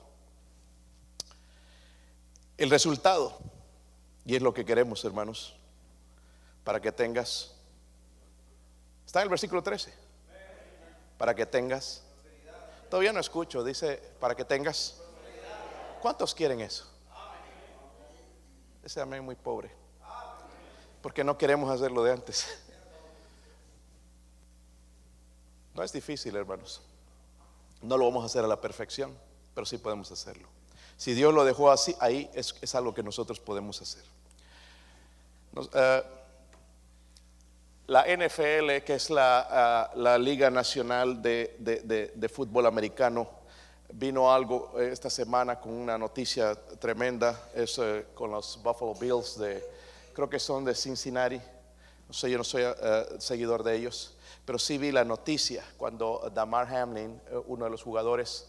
El 2.58 2.70
resultado, 2.70 3.38
y 4.24 4.36
es 4.36 4.42
lo 4.42 4.54
que 4.54 4.64
queremos, 4.64 5.04
hermanos, 5.04 5.56
para 6.64 6.80
que 6.80 6.92
tengas, 6.92 7.56
está 9.06 9.20
en 9.20 9.24
el 9.24 9.30
versículo 9.30 9.64
13, 9.64 9.92
para 11.18 11.34
que 11.34 11.46
tengas, 11.46 12.04
todavía 12.90 13.12
no 13.12 13.20
escucho, 13.20 13.64
dice, 13.64 13.98
para 14.20 14.36
que 14.36 14.46
tengas, 14.46 15.02
¿cuántos 16.02 16.36
quieren 16.36 16.62
eso? 16.62 16.86
Ese 18.84 19.02
amén 19.02 19.24
muy 19.24 19.36
pobre 19.36 19.86
porque 21.06 21.24
no 21.24 21.38
queremos 21.38 21.70
hacerlo 21.70 22.04
de 22.04 22.14
antes. 22.14 22.48
No 25.76 25.84
es 25.84 25.92
difícil, 25.92 26.36
hermanos. 26.36 26.82
No 27.82 27.98
lo 27.98 28.06
vamos 28.06 28.24
a 28.24 28.26
hacer 28.28 28.44
a 28.44 28.48
la 28.48 28.60
perfección, 28.60 29.16
pero 29.54 29.66
sí 29.66 29.78
podemos 29.78 30.12
hacerlo. 30.12 30.48
Si 30.98 31.14
Dios 31.14 31.34
lo 31.34 31.44
dejó 31.44 31.70
así, 31.70 31.96
ahí 32.00 32.30
es, 32.34 32.76
algo 32.76 32.94
que 32.94 33.04
nosotros 33.04 33.40
podemos 33.40 33.82
hacer. 33.82 34.04
Eh, 35.74 36.04
la 37.88 38.04
NFL, 38.04 38.84
que 38.84 38.96
es 38.96 39.10
la, 39.10 39.92
ah, 39.94 40.18
Liga 40.18 40.50
Nacional 40.50 41.22
de, 41.22 42.32
Fútbol 42.34 42.66
Americano, 42.66 43.30
vino 43.92 44.34
algo 44.34 44.80
esta 44.80 45.10
semana 45.10 45.60
con 45.60 45.74
una 45.74 45.98
noticia 45.98 46.56
tremenda, 46.80 47.50
es 47.54 47.78
eh, 47.78 48.08
con 48.16 48.32
los 48.32 48.60
Buffalo 48.64 48.96
Bills 48.96 49.38
de, 49.38 49.64
creo 50.14 50.30
que 50.30 50.40
son 50.40 50.66
de 50.66 50.74
Cincinnati. 50.74 51.40
No 52.08 52.14
sé, 52.14 52.32
yo 52.32 52.38
no 52.38 52.44
soy 52.44 52.64
eh, 52.64 53.06
seguidor 53.20 53.64
de 53.64 53.76
ellos, 53.76 54.15
pero 54.46 54.60
sí 54.60 54.78
vi 54.78 54.92
la 54.92 55.04
noticia 55.04 55.64
cuando 55.78 56.32
Damar 56.34 56.74
Hamlin, 56.74 57.20
eh, 57.30 57.42
uno 57.48 57.66
de 57.66 57.72
los 57.72 57.84
jugadores, 57.84 58.48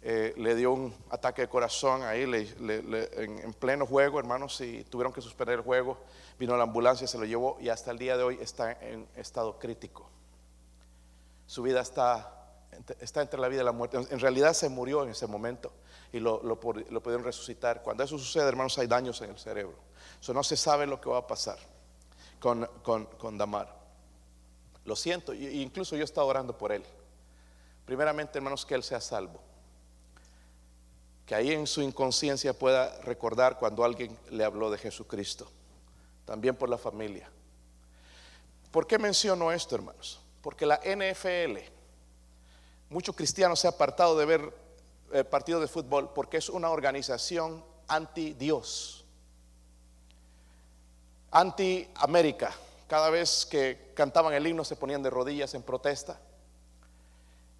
eh, 0.00 0.32
le 0.36 0.54
dio 0.54 0.72
un 0.72 0.94
ataque 1.10 1.42
de 1.42 1.48
corazón 1.48 2.02
ahí 2.02 2.22
en, 2.22 3.52
pleno 3.54 3.84
juego, 3.84 4.20
hermanos, 4.20 4.60
y 4.60 4.84
tuvieron 4.84 5.12
que 5.12 5.20
suspender 5.20 5.56
el 5.56 5.64
juego. 5.64 5.98
Vino 6.38 6.56
la 6.56 6.62
ambulancia, 6.64 7.06
se 7.06 7.18
lo 7.18 7.24
llevó 7.24 7.56
y 7.60 7.68
hasta 7.68 7.90
el 7.90 7.98
día 7.98 8.16
de 8.16 8.22
hoy 8.22 8.38
está 8.40 8.72
en 8.72 9.08
estado 9.16 9.58
crítico. 9.58 10.08
Su 11.46 11.62
vida 11.62 11.80
está, 11.80 12.62
está 13.00 13.22
entre 13.22 13.40
la 13.40 13.48
vida 13.48 13.62
y 13.62 13.64
la 13.64 13.72
muerte. 13.72 13.98
En 14.10 14.20
realidad 14.20 14.52
se 14.52 14.68
murió 14.68 15.02
en 15.02 15.10
ese 15.10 15.26
momento 15.26 15.72
y 16.12 16.20
lo, 16.20 16.42
lo, 16.42 16.60
lo 16.90 17.02
pudieron 17.02 17.24
resucitar. 17.24 17.82
Cuando 17.82 18.04
eso 18.04 18.18
sucede, 18.18 18.46
hermanos, 18.46 18.78
hay 18.78 18.86
daños 18.86 19.20
en 19.22 19.30
el 19.30 19.38
cerebro. 19.38 19.76
Eso 20.20 20.32
no 20.32 20.44
se 20.44 20.56
sabe 20.56 20.86
lo 20.86 21.00
que 21.00 21.08
va 21.08 21.18
a 21.18 21.26
pasar 21.26 21.58
con, 22.38 22.68
con, 22.82 23.38
Damar. 23.38 23.77
Lo 24.88 24.96
siento, 24.96 25.34
incluso 25.34 25.96
yo 25.96 26.04
estaba 26.04 26.26
orando 26.26 26.56
por 26.56 26.72
él. 26.72 26.82
Primeramente, 27.84 28.38
hermanos, 28.38 28.64
que 28.64 28.74
él 28.74 28.82
sea 28.82 29.02
salvo. 29.02 29.38
Que 31.26 31.34
ahí 31.34 31.52
en 31.52 31.66
su 31.66 31.82
inconsciencia 31.82 32.58
pueda 32.58 32.98
recordar 33.02 33.58
cuando 33.58 33.84
alguien 33.84 34.18
le 34.30 34.44
habló 34.44 34.70
de 34.70 34.78
Jesucristo. 34.78 35.46
También 36.24 36.56
por 36.56 36.70
la 36.70 36.78
familia. 36.78 37.28
¿Por 38.70 38.86
qué 38.86 38.98
menciono 38.98 39.52
esto, 39.52 39.74
hermanos? 39.74 40.20
Porque 40.40 40.64
la 40.64 40.80
NFL, 40.82 41.58
muchos 42.88 43.14
cristianos 43.14 43.60
se 43.60 43.68
han 43.68 43.74
apartado 43.74 44.16
de 44.16 44.24
ver 44.24 44.54
eh, 45.12 45.22
partido 45.22 45.60
de 45.60 45.68
fútbol 45.68 46.14
porque 46.14 46.38
es 46.38 46.48
una 46.48 46.70
organización 46.70 47.62
anti 47.88 48.32
Dios 48.32 49.04
anti-América. 51.30 52.52
Cada 52.88 53.10
vez 53.10 53.46
que 53.46 53.92
cantaban 53.94 54.32
el 54.32 54.46
himno 54.46 54.64
se 54.64 54.74
ponían 54.74 55.02
de 55.02 55.10
rodillas 55.10 55.52
en 55.52 55.62
protesta. 55.62 56.18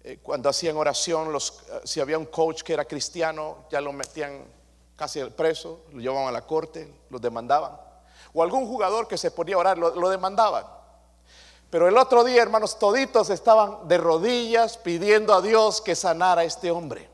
Eh, 0.03 0.17
cuando 0.23 0.49
hacían 0.49 0.75
oración, 0.75 1.35
eh, 1.35 1.39
si 1.83 2.01
había 2.01 2.17
un 2.17 2.25
coach 2.25 2.63
que 2.63 2.73
era 2.73 2.83
cristiano, 2.83 3.65
ya 3.69 3.79
lo 3.79 3.93
metían 3.93 4.43
casi 4.95 5.23
preso, 5.25 5.81
lo 5.93 5.99
llevaban 5.99 6.27
a 6.27 6.31
la 6.31 6.47
corte, 6.47 6.91
lo 7.11 7.19
demandaban. 7.19 7.79
O 8.33 8.41
algún 8.41 8.65
jugador 8.65 9.07
que 9.07 9.19
se 9.19 9.29
ponía 9.29 9.55
a 9.55 9.59
orar, 9.59 9.77
lo, 9.77 9.93
lo 9.93 10.09
demandaban. 10.09 10.65
Pero 11.69 11.87
el 11.87 11.97
otro 11.97 12.23
día, 12.23 12.41
hermanos, 12.41 12.79
toditos 12.79 13.29
estaban 13.29 13.87
de 13.87 13.99
rodillas 13.99 14.77
pidiendo 14.77 15.35
a 15.35 15.41
Dios 15.41 15.79
que 15.79 15.95
sanara 15.95 16.41
a 16.41 16.45
este 16.45 16.71
hombre. 16.71 17.07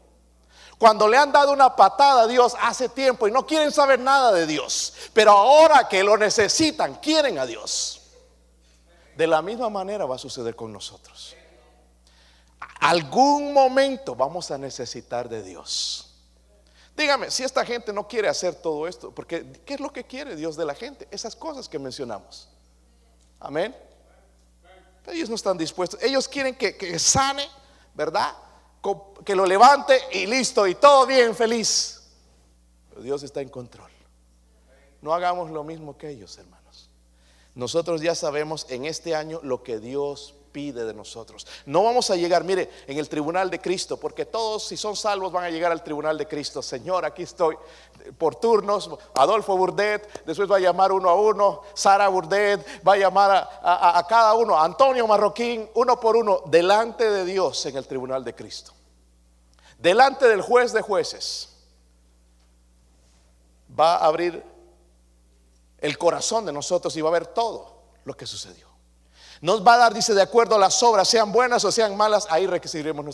Cuando 0.78 1.10
le 1.10 1.18
han 1.18 1.34
dado 1.34 1.52
una 1.52 1.76
patada 1.76 2.24
a 2.24 2.28
Dios 2.28 2.56
hace 2.62 2.88
tiempo 2.88 3.28
y 3.28 3.32
no 3.32 3.46
quieren 3.46 3.74
saber 3.74 4.00
nada 4.00 4.32
de 4.32 4.46
Dios, 4.46 4.94
pero 5.14 5.32
ahora 5.32 5.90
que 5.90 6.02
lo 6.04 6.18
necesitan, 6.18 6.96
quieren 6.96 7.40
a 7.40 7.46
Dios. 7.46 8.05
De 9.16 9.28
la 9.28 9.42
misma 9.42 9.70
manera 9.70 10.06
va 10.06 10.16
a 10.16 10.20
suceder 10.20 10.56
con 10.56 10.74
nosotros. 10.74 11.36
Algún 12.82 13.54
momento 13.54 14.16
vamos 14.16 14.52
a 14.52 14.58
necesitar 14.58 15.30
de 15.30 15.42
Dios. 15.42 16.12
Dígame, 16.96 17.30
si 17.32 17.44
esta 17.44 17.66
gente 17.66 17.92
no 17.92 18.08
quiere 18.08 18.28
hacer 18.28 18.56
todo 18.56 18.88
esto, 18.88 19.12
porque 19.12 19.62
¿qué 19.66 19.76
es 19.76 19.80
lo 19.80 19.92
que 19.92 20.06
quiere 20.06 20.36
Dios 20.36 20.56
de 20.56 20.66
la 20.66 20.76
gente? 20.76 21.08
Esas 21.12 21.36
cosas 21.36 21.68
que 21.68 21.80
mencionamos. 21.80 22.48
Amén. 23.40 23.76
Ellos 25.08 25.30
no 25.30 25.36
están 25.36 25.58
dispuestos. 25.58 26.02
Ellos 26.02 26.28
quieren 26.28 26.56
que, 26.56 26.76
que 26.76 26.98
sane, 27.00 27.48
¿verdad? 27.94 28.34
Que 29.26 29.36
lo 29.36 29.46
levante 29.46 30.00
y 30.12 30.26
listo, 30.26 30.66
y 30.68 30.76
todo 30.76 31.06
bien, 31.06 31.36
feliz. 31.36 32.02
Pero 32.90 33.02
Dios 33.02 33.24
está 33.24 33.42
en 33.42 33.50
control. 33.50 33.92
No 35.02 35.14
hagamos 35.14 35.52
lo 35.52 35.64
mismo 35.64 35.98
que 35.98 36.10
ellos, 36.10 36.38
hermanos. 36.38 36.65
Nosotros 37.56 38.02
ya 38.02 38.16
sabemos 38.16 38.68
en 38.70 38.86
este 38.86 39.16
año 39.16 39.40
lo 39.42 39.64
que 39.64 39.80
Dios 39.80 40.36
pide 40.52 40.86
de 40.86 40.94
nosotros. 40.94 41.46
No 41.66 41.84
vamos 41.84 42.10
a 42.12 42.16
llegar, 42.16 42.46
mire, 42.46 42.70
en 42.88 42.98
el 42.98 43.10
tribunal 43.10 43.50
de 43.50 43.60
Cristo, 43.60 43.98
porque 43.98 44.26
todos 44.26 44.66
si 44.66 44.78
son 44.78 44.96
salvos 44.96 45.32
van 45.32 45.44
a 45.44 45.50
llegar 45.50 45.70
al 45.70 45.84
tribunal 45.84 46.18
de 46.18 46.28
Cristo. 46.28 46.62
Señor, 46.62 47.04
aquí 47.04 47.24
estoy 47.24 47.58
por 48.18 48.36
turnos. 48.36 48.90
Adolfo 49.16 49.58
Burdet, 49.58 50.24
después 50.26 50.50
va 50.50 50.56
a 50.56 50.60
llamar 50.60 50.94
uno 50.94 51.10
a 51.10 51.16
uno. 51.16 51.62
Sara 51.74 52.08
Burdet 52.08 52.66
va 52.88 52.94
a 52.94 52.98
llamar 52.98 53.32
a, 53.32 54.00
a 54.00 54.08
cada 54.08 54.34
uno. 54.34 54.58
Antonio 54.58 55.06
Marroquín, 55.08 55.70
uno 55.76 56.00
por 56.00 56.16
uno, 56.16 56.42
delante 56.46 57.10
de 57.10 57.26
Dios 57.26 57.66
en 57.66 57.76
el 57.76 57.86
tribunal 57.86 58.24
de 58.24 58.34
Cristo. 58.34 58.72
Delante 59.78 60.28
del 60.28 60.42
juez 60.42 60.72
de 60.72 60.82
jueces. 60.82 61.50
Va 63.78 63.96
a 63.96 64.06
abrir 64.06 64.42
el 65.80 65.98
corazón 65.98 66.46
de 66.46 66.54
nosotros 66.54 66.96
y 66.98 67.02
va 67.02 67.10
a 67.10 67.14
ver 67.14 67.28
todo 67.28 67.84
lo 68.04 68.16
que 68.16 68.26
sucedió. 68.26 68.68
Nos 69.42 69.66
va 69.66 69.76
a 69.76 69.78
dar, 69.78 69.94
dice, 69.94 70.14
de 70.14 70.22
acuerdo 70.22 70.56
a 70.56 70.60
las 70.60 70.82
obras, 70.82 71.08
sean 71.08 71.32
buenas 71.32 71.64
o 71.66 71.72
sean 71.72 71.96
malas, 71.96 72.28
ahí 72.30 72.48
recibiremos 72.48 73.06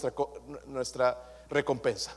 nuestra, 0.68 1.18
recompensa. 1.50 2.16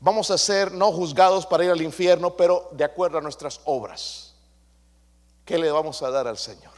Vamos 0.00 0.30
a 0.30 0.38
ser 0.38 0.72
no 0.72 0.92
juzgados 0.92 1.46
para 1.46 1.64
ir 1.64 1.70
al 1.70 1.82
infierno, 1.82 2.36
pero 2.36 2.68
de 2.72 2.84
acuerdo 2.84 3.18
a 3.18 3.20
nuestras 3.20 3.60
obras. 3.64 4.34
¿Qué 5.44 5.58
le 5.58 5.70
vamos 5.70 6.02
a 6.02 6.10
dar 6.10 6.26
al 6.26 6.38
Señor? 6.38 6.72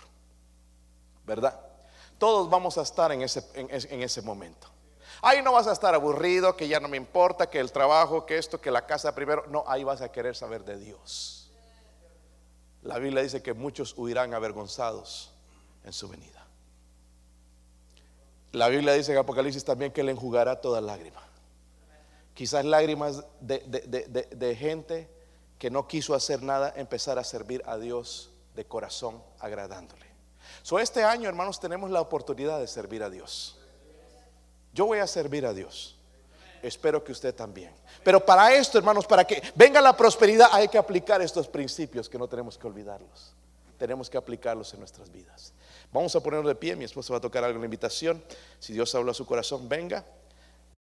¿Verdad? 1.25 1.59
Todos 2.19 2.51
vamos 2.51 2.79
a 2.79 2.83
estar 2.83 3.11
en 3.13 3.23
ese 3.23 4.23
momento. 4.23 4.73
Ahí 5.25 5.41
no 5.41 5.53
vas 5.53 5.69
a 5.69 5.73
estar 5.73 5.95
aburrido, 5.95 6.57
que 6.57 6.67
ya 6.67 6.81
no 6.81 6.89
me 6.89 6.97
importa, 6.97 7.49
que 7.49 7.61
el 7.61 7.71
trabajo, 7.71 8.27
que 8.27 8.39
esto, 8.39 8.61
que 8.61 8.73
la 8.73 8.87
casa 8.87 9.15
primero. 9.15 9.45
No, 9.49 9.63
ahí 9.69 9.85
vas 9.85 10.01
a 10.01 10.11
querer 10.11 10.35
saber 10.35 10.65
de 10.65 10.77
Dios. 10.77 11.42
La 12.83 12.99
Biblia 12.99 13.23
dice 13.23 13.43
que 13.43 13.55
muchos 13.55 13.97
huirán 13.97 14.35
avergonzados 14.35 15.33
en 15.85 15.93
su 15.93 16.09
venida. 16.09 16.47
La 18.53 18.69
Biblia 18.69 18.93
dice 18.93 19.13
en 19.13 19.19
Apocalipsis 19.19 19.65
también 19.65 19.93
que 19.93 20.03
le 20.03 20.13
enjugará 20.13 20.61
toda 20.61 20.81
lágrima. 20.81 21.23
Quizás 22.35 22.65
lágrimas 22.65 23.25
de, 23.41 23.61
de, 23.61 24.29
de, 24.31 24.57
gente 24.57 25.09
que 25.59 25.71
no 25.71 25.87
quiso 25.87 26.15
hacer 26.15 26.43
nada, 26.43 26.73
empezar 26.77 27.19
a 27.19 27.25
servir 27.25 27.63
a 27.67 27.79
Dios 27.79 28.31
de 28.55 28.65
corazón, 28.67 29.23
agradándole. 29.39 30.07
So, 30.63 30.79
este 30.79 31.05
año, 31.05 31.29
hermanos, 31.29 31.61
tenemos 31.61 31.91
la 31.91 32.01
oportunidad 32.01 32.59
de 32.59 32.67
servir 32.67 33.03
a 33.03 33.11
Dios. 33.11 33.59
Yo 34.73 34.87
voy 34.87 34.99
a 34.99 35.07
servir 35.07 35.47
a 35.47 35.53
Dios. 35.53 35.99
Espero 36.63 37.03
que 37.03 37.13
usted 37.13 37.35
también. 37.35 37.73
Pero 38.05 38.25
para 38.25 38.55
esto, 38.55 38.79
hermanos, 38.79 39.07
para 39.07 39.25
que 39.25 39.43
venga 39.55 39.81
la 39.81 39.97
prosperidad, 39.97 40.49
hay 40.53 40.69
que 40.69 40.79
aplicar 40.79 41.21
estos 41.21 41.49
principios 41.49 42.09
que 42.09 42.19
no 42.19 42.29
tenemos 42.29 42.57
que 42.57 42.67
olvidarlos. 42.67 43.35
Tenemos 43.77 44.09
que 44.09 44.17
aplicarlos 44.17 44.73
en 44.73 44.79
nuestras 44.81 45.11
vidas. 45.11 45.53
Vamos 45.93 46.15
a 46.15 46.21
ponernos 46.21 46.47
de 46.47 46.55
pie, 46.55 46.77
mi 46.77 46.85
esposa 46.85 47.13
va 47.13 47.19
a 47.19 47.21
tocar 47.21 47.43
algo 47.43 47.57
en 47.57 47.63
la 47.63 47.67
invitación. 47.67 48.23
Si 48.61 48.73
Dios 48.73 48.95
habla 48.95 49.11
a 49.11 49.15
su 49.15 49.27
corazón, 49.27 49.69
venga. 49.69 50.05